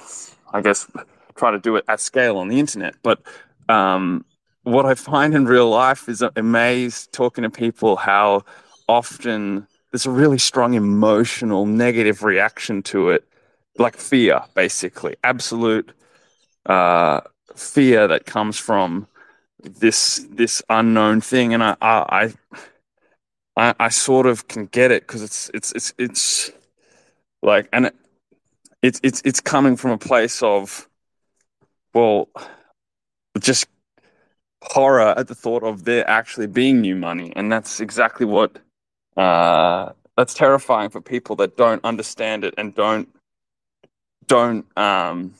[0.52, 0.86] I guess
[1.34, 3.20] try to do it at scale on the internet, but
[3.68, 4.24] um,
[4.64, 8.44] what I find in real life is amazed talking to people how
[8.86, 13.24] often there's a really strong emotional negative reaction to it.
[13.78, 15.16] Like fear basically.
[15.22, 15.92] Absolute
[16.66, 17.20] uh,
[17.54, 19.06] fear that comes from
[19.62, 21.54] this this unknown thing.
[21.54, 22.34] And i i
[23.56, 26.50] i, I sort of can get it because it's it's it's it's
[27.42, 27.94] like and it,
[28.82, 30.88] it's it's it's coming from a place of
[31.94, 32.28] well
[33.40, 33.66] just
[34.62, 37.32] horror at the thought of there actually being new money.
[37.36, 38.58] And that's exactly what
[39.16, 43.08] uh, that's terrifying for people that don't understand it and don't
[44.26, 45.34] don't um,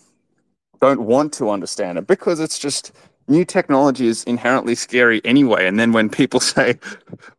[0.80, 2.92] don't want to understand it because it's just
[3.28, 5.66] new technology is inherently scary anyway.
[5.66, 6.78] And then when people say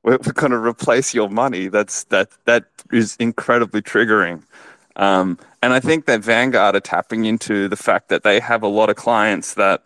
[0.03, 4.43] we're, we're going to replace your money, that's that that is incredibly triggering.
[4.95, 8.67] Um, and I think that Vanguard are tapping into the fact that they have a
[8.67, 9.81] lot of clients that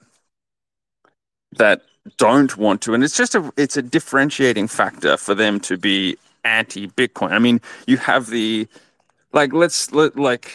[1.57, 1.81] that
[2.17, 6.17] don't want to, and it's just a it's a differentiating factor for them to be
[6.47, 7.31] anti Bitcoin.
[7.31, 8.67] I mean, you have the
[9.33, 10.51] like let's let like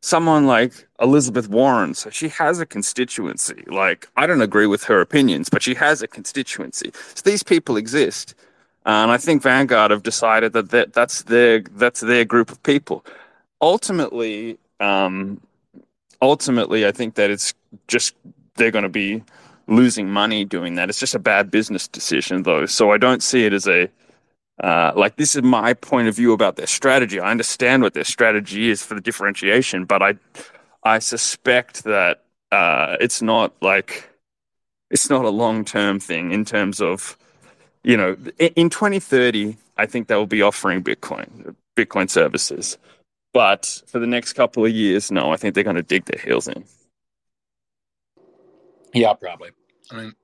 [0.00, 1.94] someone like Elizabeth Warren.
[1.94, 3.64] So she has a constituency.
[3.66, 6.90] Like I don't agree with her opinions, but she has a constituency.
[7.14, 8.34] So these people exist.
[8.86, 13.04] And I think Vanguard have decided that, that that's their that's their group of people.
[13.60, 15.40] Ultimately, um,
[16.22, 17.52] ultimately, I think that it's
[17.86, 18.14] just
[18.54, 19.22] they're going to be
[19.66, 20.88] losing money doing that.
[20.88, 22.66] It's just a bad business decision, though.
[22.66, 23.90] So I don't see it as a
[24.60, 27.20] uh, like this is my point of view about their strategy.
[27.20, 30.14] I understand what their strategy is for the differentiation, but I
[30.82, 34.08] I suspect that uh, it's not like
[34.90, 37.16] it's not a long term thing in terms of
[37.84, 42.78] you know in 2030 I think they will be offering Bitcoin Bitcoin services,
[43.32, 46.20] but for the next couple of years, no, I think they're going to dig their
[46.20, 46.64] heels in.
[48.92, 49.50] Yeah, probably.
[49.92, 50.14] I mean,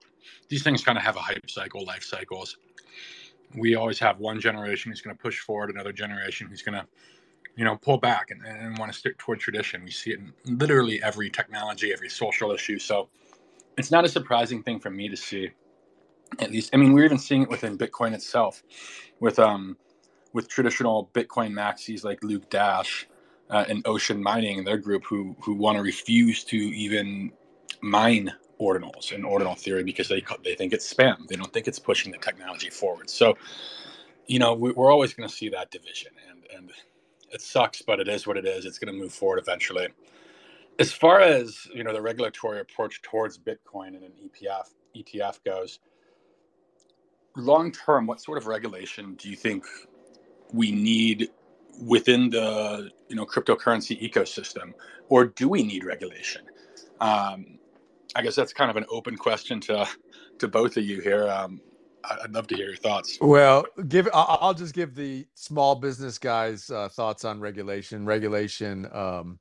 [0.49, 2.57] these things kind of have a hype cycle, life cycles
[3.57, 6.87] we always have one generation who's going to push forward, another generation who's going to,
[7.57, 9.85] you know, pull back and, and want to stick toward tradition.
[9.85, 12.79] We see it in literally every technology, every social issue.
[12.79, 13.09] So
[13.79, 15.51] it's not a surprising thing for me to see.
[16.41, 18.63] At least, I mean, we're even seeing it within Bitcoin itself,
[19.21, 19.77] with um,
[20.33, 23.07] with traditional Bitcoin maxis like Luke Dash
[23.51, 27.33] uh, and Ocean Mining and their group, who who want to refuse to even
[27.83, 31.27] mine ordinals and ordinal theory because they they think it's spam.
[31.27, 33.11] They don't think it's pushing the technology forward.
[33.11, 33.37] So,
[34.27, 36.71] you know, we, are always going to see that division, and and
[37.31, 38.65] it sucks, but it is what it is.
[38.65, 39.89] It's going to move forward eventually.
[40.79, 45.81] As far as you know, the regulatory approach towards Bitcoin and an ETF ETF goes,
[47.37, 49.65] long term, what sort of regulation do you think
[50.53, 51.29] we need
[51.85, 54.73] within the you know cryptocurrency ecosystem,
[55.09, 56.43] or do we need regulation?
[57.01, 57.59] Um,
[58.15, 59.89] I guess that's kind of an open question to
[60.39, 61.29] to both of you here.
[61.29, 61.61] Um,
[62.05, 63.19] I'd love to hear your thoughts.
[63.21, 68.07] Well, give I'll just give the small business guys uh, thoughts on regulation.
[68.07, 69.39] Regulation um,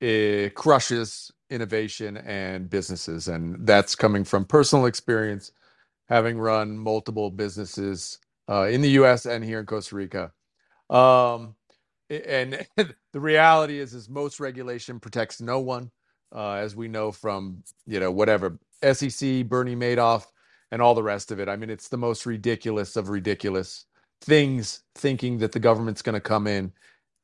[0.00, 5.52] it crushes innovation and businesses, and that's coming from personal experience,
[6.08, 8.18] having run multiple businesses
[8.48, 9.26] uh, in the U.S.
[9.26, 10.32] and here in Costa Rica.
[10.90, 11.56] Um,
[12.10, 15.90] and the reality is is most regulation protects no one
[16.34, 20.26] uh, as we know from you know whatever sec bernie madoff
[20.72, 21.48] and all the rest of it.
[21.48, 23.86] I mean it's the most ridiculous of ridiculous
[24.22, 26.72] things thinking that the government's going to come in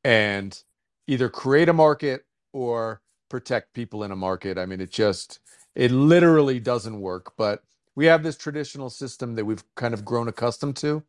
[0.05, 0.63] and
[1.09, 4.59] either create a market or protect people in a market.
[4.59, 5.41] I mean it just
[5.75, 7.33] it literally doesn't work.
[7.39, 7.63] But
[7.97, 11.03] we have this traditional system that we've kind of grown accustomed to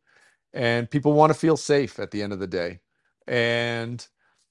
[0.54, 2.80] and people want to feel safe at the end of the day.
[3.28, 4.06] And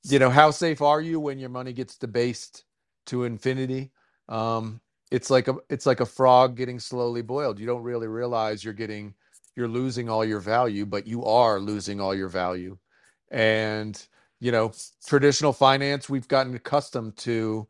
[0.06, 2.66] you know how safe are you when your money gets debased
[3.08, 3.92] to infinity.
[4.30, 4.82] Um
[5.12, 7.60] it's like a it's like a frog getting slowly boiled.
[7.60, 9.14] You don't really realize you're getting
[9.56, 12.78] you're losing all your value but you are losing all your value.
[13.32, 14.02] And
[14.40, 14.74] you know
[15.06, 17.68] traditional finance we've gotten accustomed to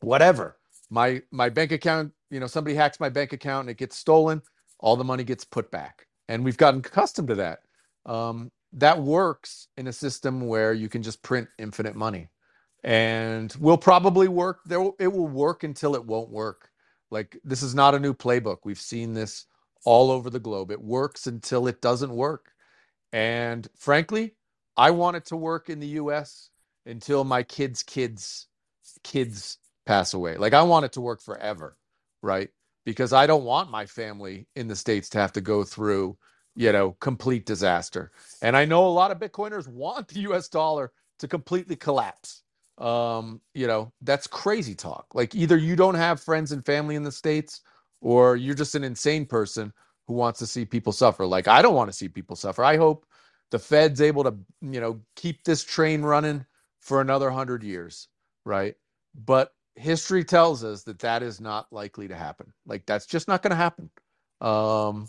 [0.00, 0.56] whatever.
[0.90, 4.42] My my bank account you know somebody hacks my bank account and it gets stolen
[4.80, 6.06] all the money gets put back.
[6.28, 7.60] And we've gotten accustomed to that.
[8.04, 12.28] Um, that works in a system where you can just print infinite money
[12.84, 16.70] and will probably work there it will work until it won't work.
[17.10, 18.58] Like this is not a new playbook.
[18.64, 19.46] We've seen this
[19.84, 20.70] all over the globe.
[20.70, 22.52] It works until it doesn't work.
[23.12, 24.34] And frankly
[24.76, 26.50] i want it to work in the us
[26.86, 28.48] until my kids kids
[29.04, 30.36] kids pass away.
[30.36, 31.76] Like i want it to work forever
[32.22, 32.50] right?
[32.84, 36.16] Because i don't want my family in the states to have to go through
[36.56, 38.10] you know complete disaster.
[38.42, 42.42] And I know a lot of Bitcoiners want the US dollar to completely collapse.
[42.78, 45.06] Um, you know, that's crazy talk.
[45.14, 47.62] Like either you don't have friends and family in the States
[48.00, 49.72] or you're just an insane person
[50.06, 51.26] who wants to see people suffer.
[51.26, 52.64] Like I don't want to see people suffer.
[52.64, 53.06] I hope
[53.50, 56.44] the Fed's able to, you know, keep this train running
[56.80, 58.08] for another 100 years,
[58.44, 58.74] right?
[59.14, 62.52] But history tells us that that is not likely to happen.
[62.66, 63.90] Like that's just not going to happen.
[64.40, 65.08] Um,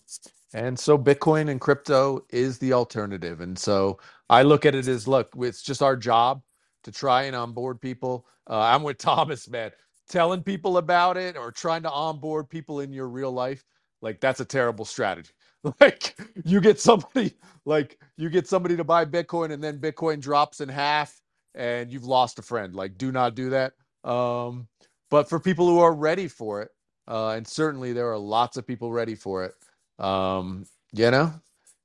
[0.53, 3.41] and so Bitcoin and crypto is the alternative.
[3.41, 3.99] And so
[4.29, 6.41] I look at it as look, it's just our job
[6.87, 8.27] to try and onboard people.
[8.49, 9.71] Uh, I'm with Thomas, man.
[10.09, 13.65] Telling people about it or trying to onboard people in your real life,
[14.01, 15.31] like that's a terrible strategy.
[15.81, 16.15] Like
[16.45, 17.33] you get somebody,
[17.65, 21.21] like you get somebody to buy Bitcoin and then Bitcoin drops in half
[21.55, 22.75] and you've lost a friend.
[22.75, 23.73] Like do not do that.
[24.03, 24.69] Um,
[25.11, 26.69] but for people who are ready for it,
[27.07, 29.55] uh, and certainly there are lots of people ready for it
[29.99, 31.33] um, you know,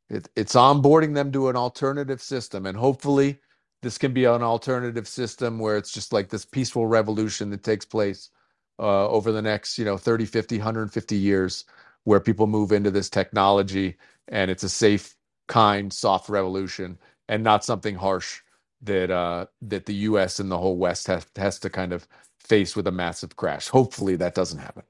[0.08, 2.66] it, it's onboarding them to an alternative system.
[2.66, 3.38] And hopefully,
[3.82, 7.84] this can be an alternative system where it's just like this peaceful revolution that takes
[7.84, 8.30] place
[8.78, 11.64] uh, over the next, you know, 30, 50, 150 years,
[12.04, 13.96] where people move into this technology
[14.28, 15.16] and it's a safe,
[15.48, 18.40] kind, soft revolution and not something harsh
[18.82, 20.40] that uh, that the U.S.
[20.40, 22.06] and the whole West has has to kind of
[22.38, 23.68] face with a massive crash.
[23.68, 24.82] Hopefully, that doesn't happen.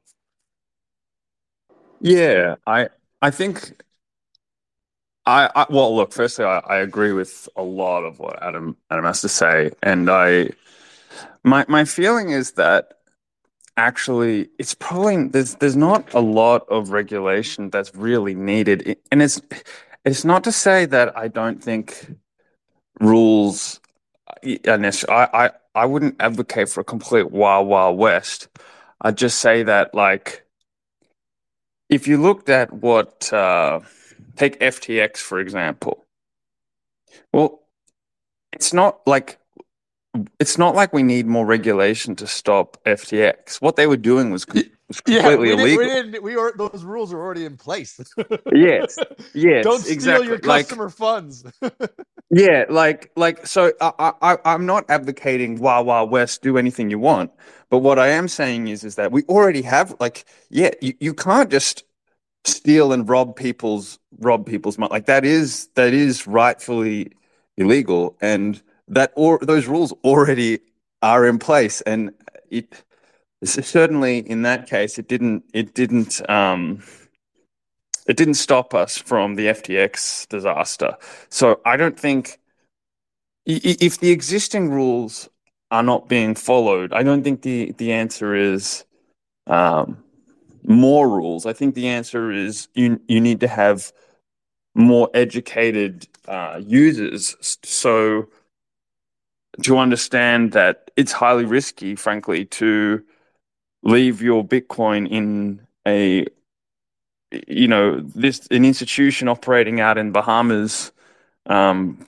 [2.01, 2.89] Yeah, I
[3.21, 3.83] I think
[5.27, 9.05] I, I well look, firstly I, I agree with a lot of what Adam Adam
[9.05, 9.71] has to say.
[9.83, 10.51] And I
[11.45, 12.99] my my feeling is that
[13.77, 18.97] actually it's probably there's there's not a lot of regulation that's really needed.
[19.11, 19.41] And it's
[20.05, 22.17] it's not to say that I don't think
[23.01, 23.81] rules
[24.45, 25.13] necessary.
[25.17, 28.49] I, I, I wouldn't advocate for a complete wild wild west.
[29.01, 30.45] I'd just say that like
[31.89, 33.81] if you looked at what, uh,
[34.37, 36.05] take FTX for example.
[37.33, 37.61] Well,
[38.53, 39.39] it's not like
[40.39, 43.61] it's not like we need more regulation to stop FTX.
[43.63, 45.57] What they were doing was, was completely yeah, we illegal.
[45.57, 46.23] Didn't, we didn't.
[46.23, 47.99] We are those rules are already in place.
[48.53, 48.99] yes,
[49.35, 50.27] yes, Don't steal exactly.
[50.29, 51.45] your Like- customer funds.
[52.35, 56.99] Yeah, like like so I I I'm not advocating Wild Wild West, do anything you
[56.99, 57.31] want.
[57.69, 61.13] But what I am saying is is that we already have like yeah, you, you
[61.13, 61.85] can't just
[62.45, 64.91] steal and rob people's rob people's money.
[64.91, 67.13] Like that is that is rightfully
[67.57, 70.61] illegal and that or those rules already
[71.03, 72.13] are in place and
[72.51, 72.83] it
[73.45, 76.83] certainly in that case it didn't it didn't um
[78.07, 80.97] it didn't stop us from the FTX disaster.
[81.29, 82.39] So I don't think
[83.47, 85.29] if the existing rules
[85.71, 88.85] are not being followed, I don't think the the answer is
[89.47, 90.02] um,
[90.65, 91.47] more rules.
[91.47, 93.93] I think the answer is you you need to have
[94.75, 97.37] more educated uh, users.
[97.63, 98.29] So
[99.63, 103.03] to understand that it's highly risky, frankly, to
[103.83, 106.27] leave your Bitcoin in a
[107.49, 110.93] you know this an institution operating out in Bahamas
[111.47, 112.05] um,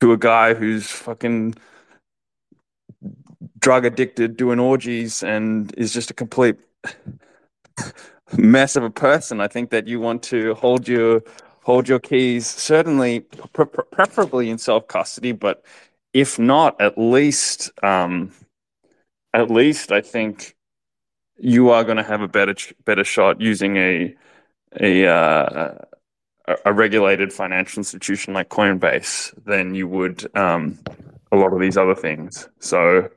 [0.00, 1.54] to a guy who's fucking
[3.58, 6.56] drug addicted, doing orgies, and is just a complete
[8.36, 9.40] mess of a person.
[9.40, 11.22] I think that you want to hold your
[11.62, 12.46] hold your keys.
[12.46, 13.20] Certainly,
[13.52, 15.64] pre- preferably in self custody, but
[16.12, 18.32] if not, at least, um,
[19.32, 20.56] at least I think
[21.38, 22.54] you are going to have a better
[22.84, 24.14] better shot using a
[24.80, 25.78] a uh,
[26.64, 30.78] a regulated financial institution like Coinbase than you would um,
[31.30, 32.48] a lot of these other things.
[32.58, 33.10] So,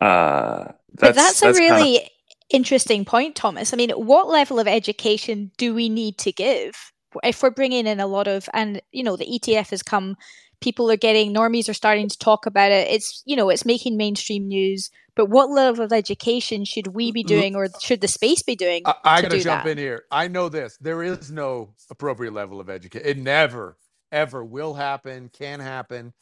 [0.00, 2.10] uh, that's, but that's, that's a really kinda...
[2.54, 3.72] interesting point, Thomas.
[3.72, 6.74] I mean, what level of education do we need to give?
[7.22, 10.16] If we're bringing in a lot of, and you know, the ETF has come
[10.64, 12.88] people are getting normies are starting to talk about it.
[12.90, 14.90] It's you know it's making mainstream news.
[15.14, 18.82] But what level of education should we be doing or should the space be doing
[18.84, 19.70] i, I gotta jump that?
[19.70, 20.04] in here.
[20.10, 20.76] I know this.
[20.80, 23.76] There is no appropriate level of education it never
[24.10, 26.12] ever will happen can happen.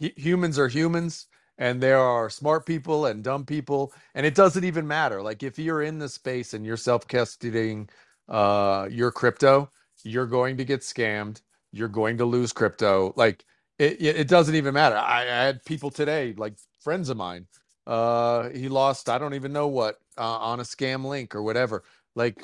[0.00, 1.26] H- humans are humans
[1.58, 5.58] and there are smart people and dumb people and it doesn't even matter like if
[5.58, 7.88] you're in the space and you're self-custodying
[8.28, 9.70] uh your crypto
[10.02, 11.42] you're going to get scammed
[11.72, 13.44] you're going to lose crypto like
[13.78, 14.96] it, it doesn't even matter.
[14.96, 17.46] I, I, had people today, like friends of mine.
[17.86, 21.82] Uh, he lost, I don't even know what, uh, on a scam link or whatever.
[22.14, 22.42] Like,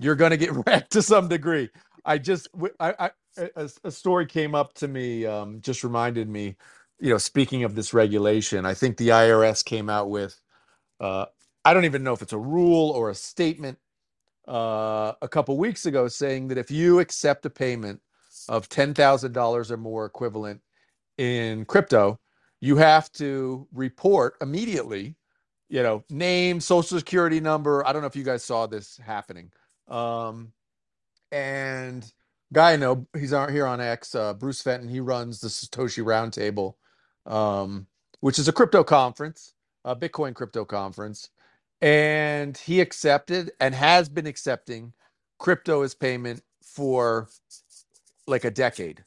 [0.00, 1.68] you're gonna get wrecked to some degree.
[2.04, 2.48] I just,
[2.80, 3.10] I, I
[3.56, 6.56] a, a story came up to me, um, just reminded me.
[7.00, 10.38] You know, speaking of this regulation, I think the IRS came out with,
[11.00, 11.26] uh,
[11.64, 13.78] I don't even know if it's a rule or a statement,
[14.46, 18.00] uh, a couple weeks ago saying that if you accept a payment
[18.48, 20.60] of ten thousand dollars or more equivalent
[21.18, 22.18] in crypto,
[22.60, 25.16] you have to report immediately,
[25.68, 27.86] you know, name, social security number.
[27.86, 29.52] I don't know if you guys saw this happening.
[29.88, 30.52] Um,
[31.32, 32.10] and
[32.52, 36.74] guy I know, he's here on X, uh, Bruce Fenton, he runs the Satoshi Roundtable,
[37.26, 37.86] um,
[38.20, 39.54] which is a crypto conference,
[39.84, 41.30] a Bitcoin crypto conference.
[41.82, 44.94] And he accepted and has been accepting
[45.38, 47.28] crypto as payment for
[48.26, 49.04] like a decade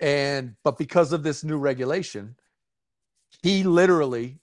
[0.00, 2.36] and but because of this new regulation
[3.42, 4.38] he literally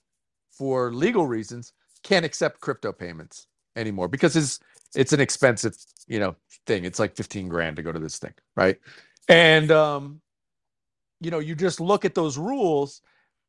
[0.52, 1.72] for legal reasons
[2.04, 4.60] can't accept crypto payments anymore because it's
[4.96, 5.76] it's an expensive
[6.08, 6.36] you know
[6.66, 8.78] thing it's like 15 grand to go to this thing right
[9.28, 10.20] and um
[11.24, 13.02] you know you just look at those rules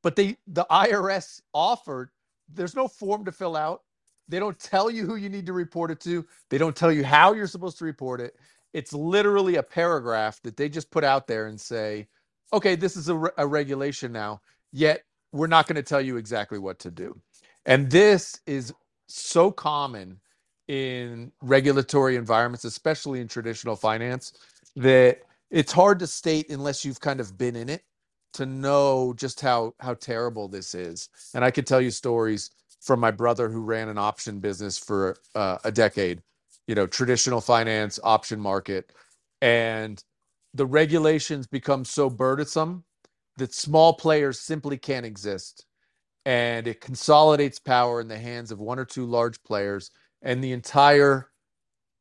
[0.04, 2.10] but they the IRS offered
[2.54, 3.82] there's no form to fill out.
[4.28, 6.26] They don't tell you who you need to report it to.
[6.50, 8.36] They don't tell you how you're supposed to report it.
[8.74, 12.08] It's literally a paragraph that they just put out there and say,
[12.54, 16.18] okay, this is a, re- a regulation now, yet we're not going to tell you
[16.18, 17.20] exactly what to do.
[17.66, 18.74] And this is
[19.08, 20.20] so common
[20.68, 24.34] in regulatory environments, especially in traditional finance,
[24.76, 25.22] that
[25.52, 27.84] it's hard to state unless you've kind of been in it
[28.34, 31.10] to know just how how terrible this is.
[31.34, 35.18] And I could tell you stories from my brother who ran an option business for
[35.36, 36.22] uh, a decade
[36.68, 38.92] you know traditional finance option market.
[39.42, 40.04] And
[40.54, 42.84] the regulations become so burdensome
[43.38, 45.66] that small players simply can't exist.
[46.26, 49.92] And it consolidates power in the hands of one or two large players.
[50.22, 51.30] And the entire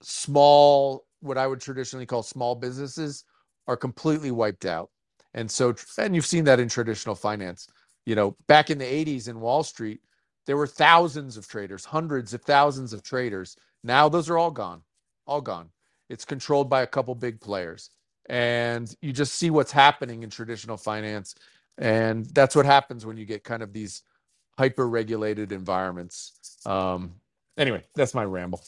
[0.02, 3.24] small what i would traditionally call small businesses
[3.66, 4.90] are completely wiped out
[5.34, 7.68] and so and you've seen that in traditional finance
[8.06, 10.00] you know back in the 80s in wall street
[10.46, 14.82] there were thousands of traders hundreds of thousands of traders now those are all gone,
[15.26, 15.68] all gone.
[16.08, 17.90] It's controlled by a couple big players.
[18.28, 21.34] And you just see what's happening in traditional finance.
[21.76, 24.02] And that's what happens when you get kind of these
[24.58, 26.58] hyper regulated environments.
[26.64, 27.16] Um,
[27.58, 28.62] anyway, that's my ramble.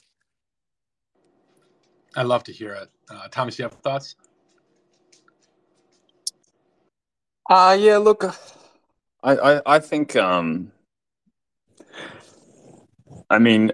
[2.14, 2.90] I love to hear it.
[3.10, 4.16] Uh, Thomas, you have thoughts?
[7.48, 8.24] Uh yeah, look,
[9.22, 10.72] I I, I think um
[13.30, 13.72] I mean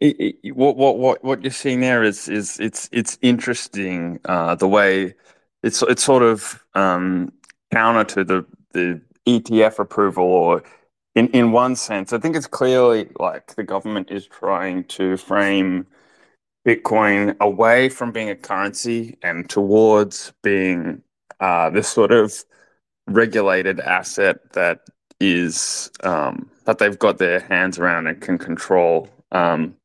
[0.00, 4.54] it, it, what what what what you're seeing there is is it's it's interesting uh,
[4.54, 5.14] the way
[5.62, 7.32] it's it's sort of um,
[7.72, 10.62] counter to the the ETF approval or
[11.14, 15.86] in in one sense I think it's clearly like the government is trying to frame
[16.66, 21.02] Bitcoin away from being a currency and towards being
[21.40, 22.44] uh, this sort of
[23.10, 24.80] regulated asset that
[25.20, 29.08] is um, that they've got their hands around and can control.
[29.32, 29.76] Um,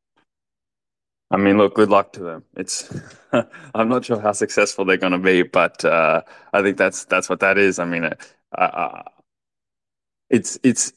[1.31, 2.43] I mean, look, good luck to them.
[2.55, 2.93] It's
[3.75, 6.21] I'm not sure how successful they're going to be, but uh,
[6.53, 7.79] I think that's that's what that is.
[7.79, 8.15] I mean, uh,
[8.57, 9.03] uh,
[10.29, 10.93] it's it's.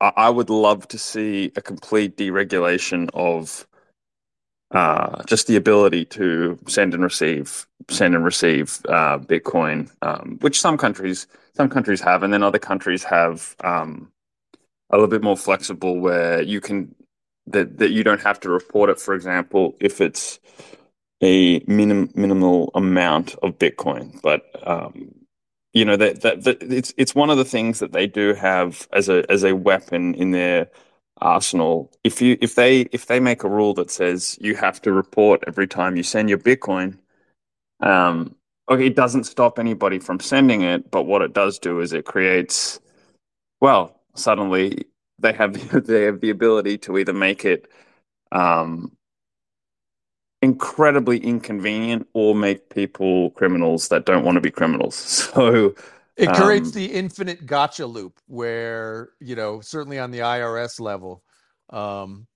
[0.00, 3.66] I would love to see a complete deregulation of
[4.70, 10.60] uh, just the ability to send and receive, send and receive uh, Bitcoin, um, which
[10.60, 14.12] some countries some countries have, and then other countries have um,
[14.90, 16.94] a little bit more flexible, where you can
[17.46, 19.00] that that you don't have to report it.
[19.00, 20.38] For example, if it's
[21.22, 25.14] a minim, minimal amount of Bitcoin, but um,
[25.72, 28.86] you know that, that that it's it's one of the things that they do have
[28.92, 30.68] as a as a weapon in their
[31.20, 31.92] arsenal.
[32.04, 35.44] If you if they if they make a rule that says you have to report
[35.46, 36.98] every time you send your Bitcoin,
[37.80, 38.34] um,
[38.70, 42.04] okay, it doesn't stop anybody from sending it, but what it does do is it
[42.04, 42.80] creates,
[43.60, 44.86] well, suddenly
[45.18, 45.54] they have
[45.86, 47.70] they have the ability to either make it
[48.32, 48.92] um,
[50.42, 54.96] incredibly inconvenient or make people criminals that don't want to be criminals.
[55.34, 55.74] So
[56.18, 61.22] It creates um, the infinite gotcha loop where, you know, certainly on the IRS level,
[61.70, 62.26] um,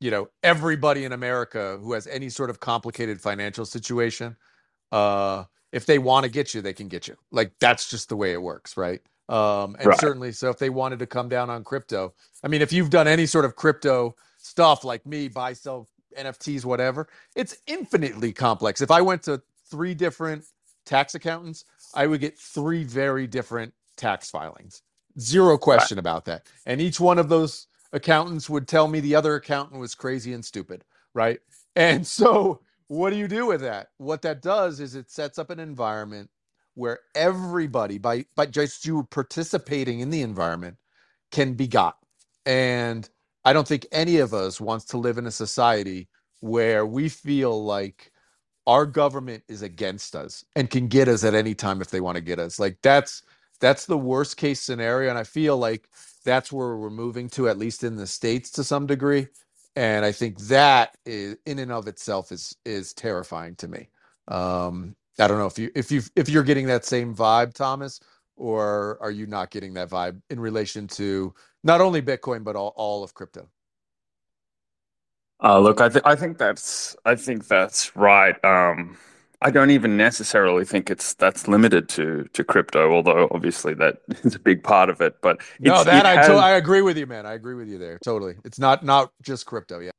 [0.00, 4.34] you know, everybody in America who has any sort of complicated financial situation,
[4.92, 7.16] uh, if they want to get you, they can get you.
[7.30, 9.00] Like that's just the way it works, right?
[9.28, 12.62] Um, and right, certainly, so if they wanted to come down on crypto, I mean,
[12.62, 15.86] if you've done any sort of crypto stuff like me, buy, sell
[16.18, 18.80] NFTs, whatever, it's infinitely complex.
[18.80, 20.44] If I went to three different
[20.84, 21.64] tax accountants,
[21.94, 24.82] I would get three very different tax filings.
[25.18, 26.46] Zero question about that.
[26.66, 30.44] And each one of those accountants would tell me the other accountant was crazy and
[30.44, 31.40] stupid, right?
[31.76, 33.88] And so, what do you do with that?
[33.98, 36.30] What that does is it sets up an environment
[36.74, 40.76] where everybody, by by just you participating in the environment,
[41.30, 41.96] can be got.
[42.46, 43.08] And
[43.44, 46.08] I don't think any of us wants to live in a society
[46.40, 48.12] where we feel like
[48.66, 52.16] our government is against us and can get us at any time if they want
[52.16, 52.60] to get us.
[52.60, 53.24] Like that's
[53.60, 55.88] that's the worst case scenario and I feel like
[56.26, 59.28] that's where we're moving to at least in the states to some degree.
[59.76, 63.90] And I think that is in and of itself is is terrifying to me.
[64.28, 68.00] Um I don't know if you if you if you're getting that same vibe Thomas
[68.36, 71.34] or are you not getting that vibe in relation to
[71.64, 73.48] not only Bitcoin but all, all of crypto?
[75.42, 78.42] Uh, look, I th I think that's I think that's right.
[78.44, 78.96] Um,
[79.40, 84.36] I don't even necessarily think it's that's limited to to crypto, although obviously that is
[84.36, 85.20] a big part of it.
[85.20, 87.26] But No, that I to- I agree with you, man.
[87.26, 87.98] I agree with you there.
[88.04, 88.36] Totally.
[88.44, 89.80] It's not not just crypto.
[89.80, 89.90] Yeah.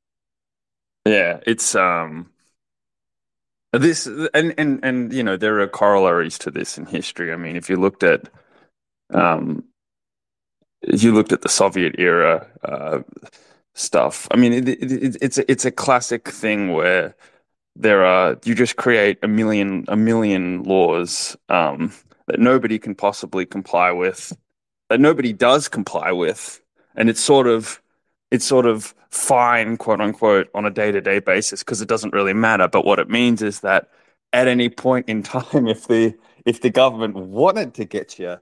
[1.05, 2.29] yeah, it's um
[3.73, 7.33] this and and and you know there are corollaries to this in history.
[7.33, 8.29] I mean, if you looked at
[9.13, 9.65] um
[10.81, 12.99] if you looked at the Soviet era uh,
[13.73, 17.15] stuff, I mean, it, it, it, it's a, it's a classic thing where
[17.75, 21.91] there are you just create a million a million laws um,
[22.27, 24.35] that nobody can possibly comply with,
[24.89, 26.61] that nobody does comply with,
[26.95, 27.81] and it's sort of
[28.31, 32.13] it's sort of fine, quote unquote, on a day to day basis because it doesn't
[32.13, 32.67] really matter.
[32.67, 33.89] But what it means is that
[34.33, 38.37] at any point in time, if the if the government wanted to get you,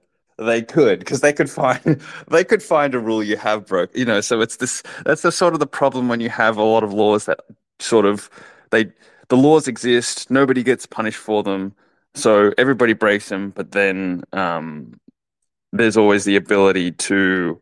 [0.45, 3.95] they could because they could find they could find a rule you have broke.
[3.95, 6.63] You know, so it's this that's the sort of the problem when you have a
[6.63, 7.39] lot of laws that
[7.79, 8.29] sort of
[8.71, 8.91] they
[9.29, 11.73] the laws exist, nobody gets punished for them,
[12.15, 13.51] so everybody breaks them.
[13.51, 14.99] But then um,
[15.73, 17.61] there's always the ability to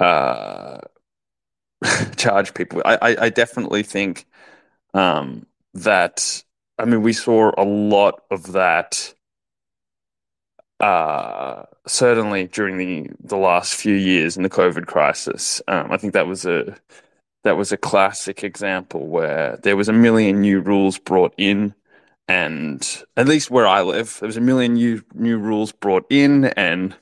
[0.00, 0.78] uh,
[2.16, 2.82] charge people.
[2.84, 4.26] I, I, I definitely think
[4.94, 6.44] um, that.
[6.78, 9.14] I mean, we saw a lot of that.
[10.80, 16.12] Uh, certainly during the the last few years in the COVID crisis, um, I think
[16.12, 16.76] that was a
[17.44, 21.74] that was a classic example where there was a million new rules brought in,
[22.28, 26.46] and at least where I live, there was a million new new rules brought in,
[26.46, 26.94] and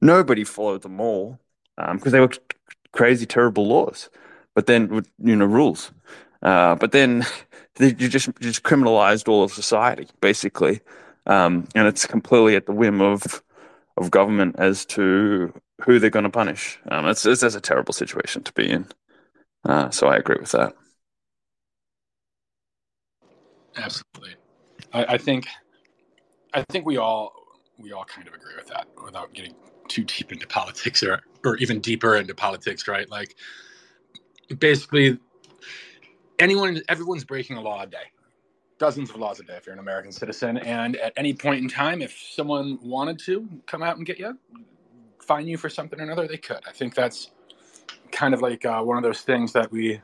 [0.00, 1.38] nobody followed them all
[1.76, 2.30] because um, they were
[2.92, 4.10] crazy, terrible laws.
[4.54, 5.92] But then, you know, rules.
[6.42, 7.24] Uh, but then
[7.78, 10.80] you just you just criminalized all of society, basically,
[11.28, 13.42] um, and it's completely at the whim of
[13.96, 15.52] of government as to
[15.82, 16.78] who they're going to punish.
[16.90, 18.86] Um, it's, it's that's a terrible situation to be in.
[19.64, 20.74] Uh, so I agree with that.
[23.76, 24.34] Absolutely.
[24.92, 25.46] I, I think
[26.54, 27.32] I think we all
[27.78, 29.54] we all kind of agree with that without getting
[29.88, 33.08] too deep into politics or or even deeper into politics, right?
[33.10, 33.36] Like
[34.58, 35.18] basically
[36.38, 37.98] anyone everyone's breaking a law a day.
[38.78, 40.58] Dozens of laws a day if you're an American citizen.
[40.58, 44.38] And at any point in time, if someone wanted to come out and get you,
[45.20, 46.60] fine you for something or another, they could.
[46.66, 47.30] I think that's
[48.12, 50.00] kind of like uh, one of those things that we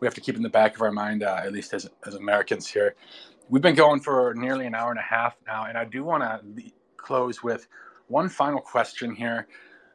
[0.00, 2.14] we have to keep in the back of our mind, uh, at least as, as
[2.14, 2.94] Americans here.
[3.48, 6.22] We've been going for nearly an hour and a half now, and I do want
[6.22, 6.64] to
[6.96, 7.66] close with
[8.08, 9.48] one final question here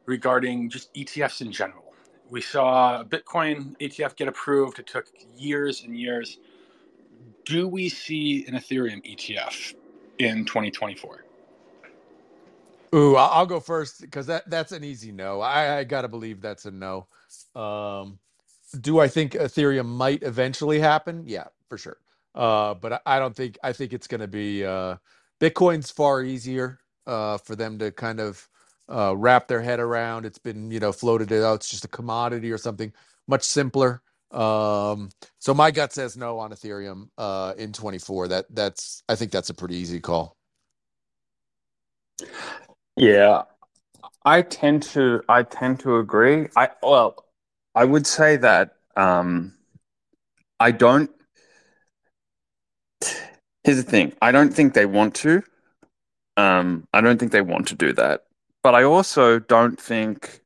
[0.06, 1.94] regarding just ETFs in general.
[2.30, 4.78] We saw a Bitcoin ETF get approved.
[4.78, 5.06] It took
[5.36, 6.38] years and years.
[7.44, 9.74] Do we see an Ethereum ETF
[10.18, 11.24] in 2024?
[12.94, 15.40] Ooh, I'll go first because that that's an easy no.
[15.40, 17.08] I, I gotta believe that's a no.
[17.56, 18.18] Um,
[18.80, 21.24] do I think Ethereum might eventually happen?
[21.26, 21.98] Yeah, for sure.
[22.34, 24.96] Uh, but I, I don't think I think it's going to be uh,
[25.40, 28.48] Bitcoin's far easier uh, for them to kind of
[28.88, 30.26] uh, wrap their head around.
[30.26, 31.56] It's been you know floated out.
[31.56, 32.92] It's just a commodity or something
[33.28, 34.02] much simpler.
[34.34, 38.28] Um, so my gut says no on Ethereum uh, in 24.
[38.28, 40.36] That that's I think that's a pretty easy call.
[42.96, 43.42] Yeah,
[44.24, 46.48] I tend to I tend to agree.
[46.56, 47.24] I well,
[47.74, 49.54] I would say that um,
[50.58, 51.10] I don't.
[53.62, 55.42] Here's the thing: I don't think they want to.
[56.36, 58.24] Um, I don't think they want to do that,
[58.62, 60.43] but I also don't think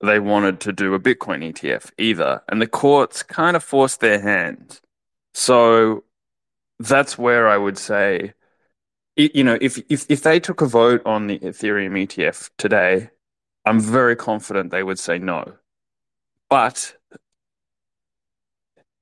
[0.00, 4.20] they wanted to do a Bitcoin ETF either, and the courts kind of forced their
[4.20, 4.80] hand.
[5.34, 6.04] So
[6.78, 8.34] that's where I would say,
[9.16, 13.10] you know, if if if they took a vote on the Ethereum ETF today,
[13.64, 15.54] I'm very confident they would say no.
[16.50, 16.94] But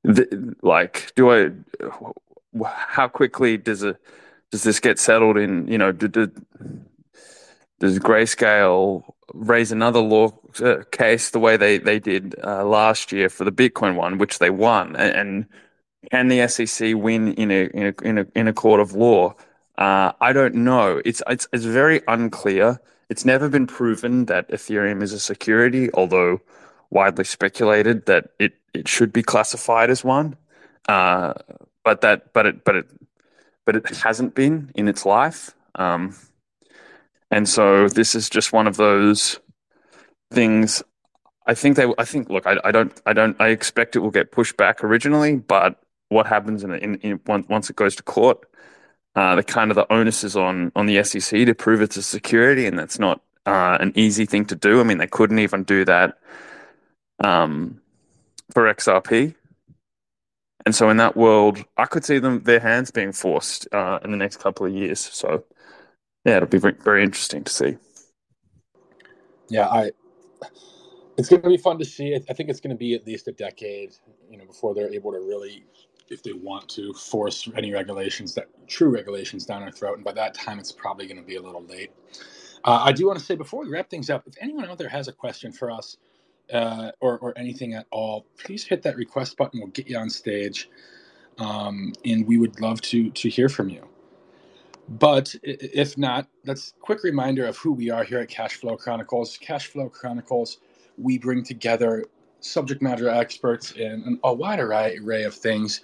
[0.05, 1.51] the, like, do I?
[2.67, 3.97] How quickly does it
[4.51, 5.67] does this get settled in?
[5.67, 6.31] You know, do, do,
[7.81, 9.03] does Grayscale
[9.35, 13.53] raise another law uh, case the way they they did uh, last year for the
[13.53, 15.47] Bitcoin one, which they won, and, and
[16.11, 19.35] can the SEC win in a in a in a, in a court of law?
[19.79, 21.01] Uh, I don't know.
[21.05, 22.81] It's it's it's very unclear.
[23.09, 26.41] It's never been proven that Ethereum is a security, although
[26.91, 30.37] widely speculated that it, it should be classified as one.
[30.89, 31.35] Uh,
[31.85, 32.87] but that but it but it
[33.65, 35.55] but it hasn't been in its life.
[35.75, 36.15] Um,
[37.31, 39.41] and so this is just one of those
[40.33, 40.83] things.
[41.47, 41.93] I think they.
[41.99, 42.31] I think.
[42.31, 43.01] Look, I, I don't.
[43.07, 43.37] I don't.
[43.41, 47.71] I expect it will get pushed back originally, but what happens in, in, in once
[47.71, 48.47] it goes to court,
[49.17, 52.03] uh, the kind of the onus is on on the SEC to prove it's a
[52.03, 54.81] security, and that's not uh, an easy thing to do.
[54.81, 56.19] I mean, they couldn't even do that
[57.23, 57.81] um,
[58.51, 59.35] for XRP.
[60.65, 64.13] And so, in that world, I could see them their hands being forced uh, in
[64.13, 65.01] the next couple of years.
[65.01, 65.45] So,
[66.25, 67.77] yeah, it'll be very, very interesting to see.
[69.49, 69.91] Yeah, I.
[71.19, 72.15] It's going to be fun to see.
[72.17, 73.95] I think it's going to be at least a decade,
[74.31, 75.65] you know, before they're able to really,
[76.11, 79.97] if they want to, force any regulations that true regulations down our throat.
[79.97, 81.93] And by that time, it's probably going to be a little late.
[82.65, 84.89] Uh, I do want to say before we wrap things up, if anyone out there
[84.89, 85.97] has a question for us,
[86.53, 89.61] uh, or, or anything at all, please hit that request button.
[89.61, 90.71] We'll get you on stage,
[91.39, 93.89] um, and we would love to to hear from you.
[94.89, 99.39] But if not, that's a quick reminder of who we are here at Cashflow Chronicles.
[99.39, 100.59] Cashflow Chronicles,
[100.99, 102.05] we bring together
[102.41, 105.83] subject matter experts in a wide array of things.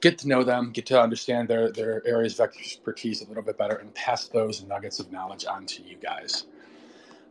[0.00, 3.58] Get to know them, get to understand their, their areas of expertise a little bit
[3.58, 6.46] better, and pass those nuggets of knowledge on to you guys.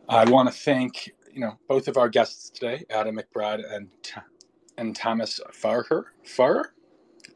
[0.09, 3.87] I want to thank you know both of our guests today, Adam McBride and
[4.77, 6.13] and Thomas Farher.
[6.23, 6.73] Farher?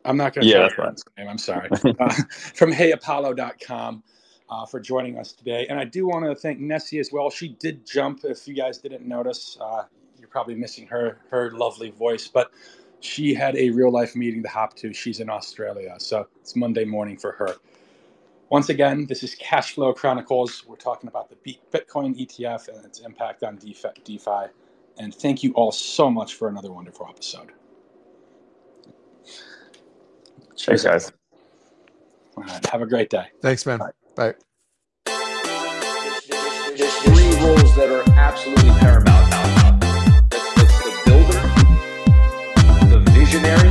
[0.08, 1.00] I'm not going to yeah, try right.
[1.18, 1.28] name.
[1.28, 1.70] I'm sorry.
[2.00, 2.14] uh,
[2.54, 4.04] from HeyApollo.com
[4.50, 7.30] uh, for joining us today, and I do want to thank Nessie as well.
[7.30, 8.22] She did jump.
[8.24, 9.84] If you guys didn't notice, uh,
[10.18, 12.52] you're probably missing her her lovely voice, but
[13.00, 14.94] she had a real life meeting to hop to.
[14.94, 17.56] She's in Australia, so it's Monday morning for her.
[18.50, 20.64] Once again, this is Cashflow Chronicles.
[20.66, 24.48] We're talking about the Bitcoin ETF and its impact on DeFi.
[24.98, 27.52] And thank you all so much for another wonderful episode.
[30.58, 31.12] Cheers, guys.
[32.36, 32.66] All right.
[32.68, 33.28] Have a great day.
[33.42, 33.80] Thanks, man.
[33.80, 33.92] Bye.
[34.16, 34.34] Bye.
[36.76, 39.32] There's three rules that are absolutely paramount.
[40.30, 41.42] the builder,
[42.90, 43.70] the visionary,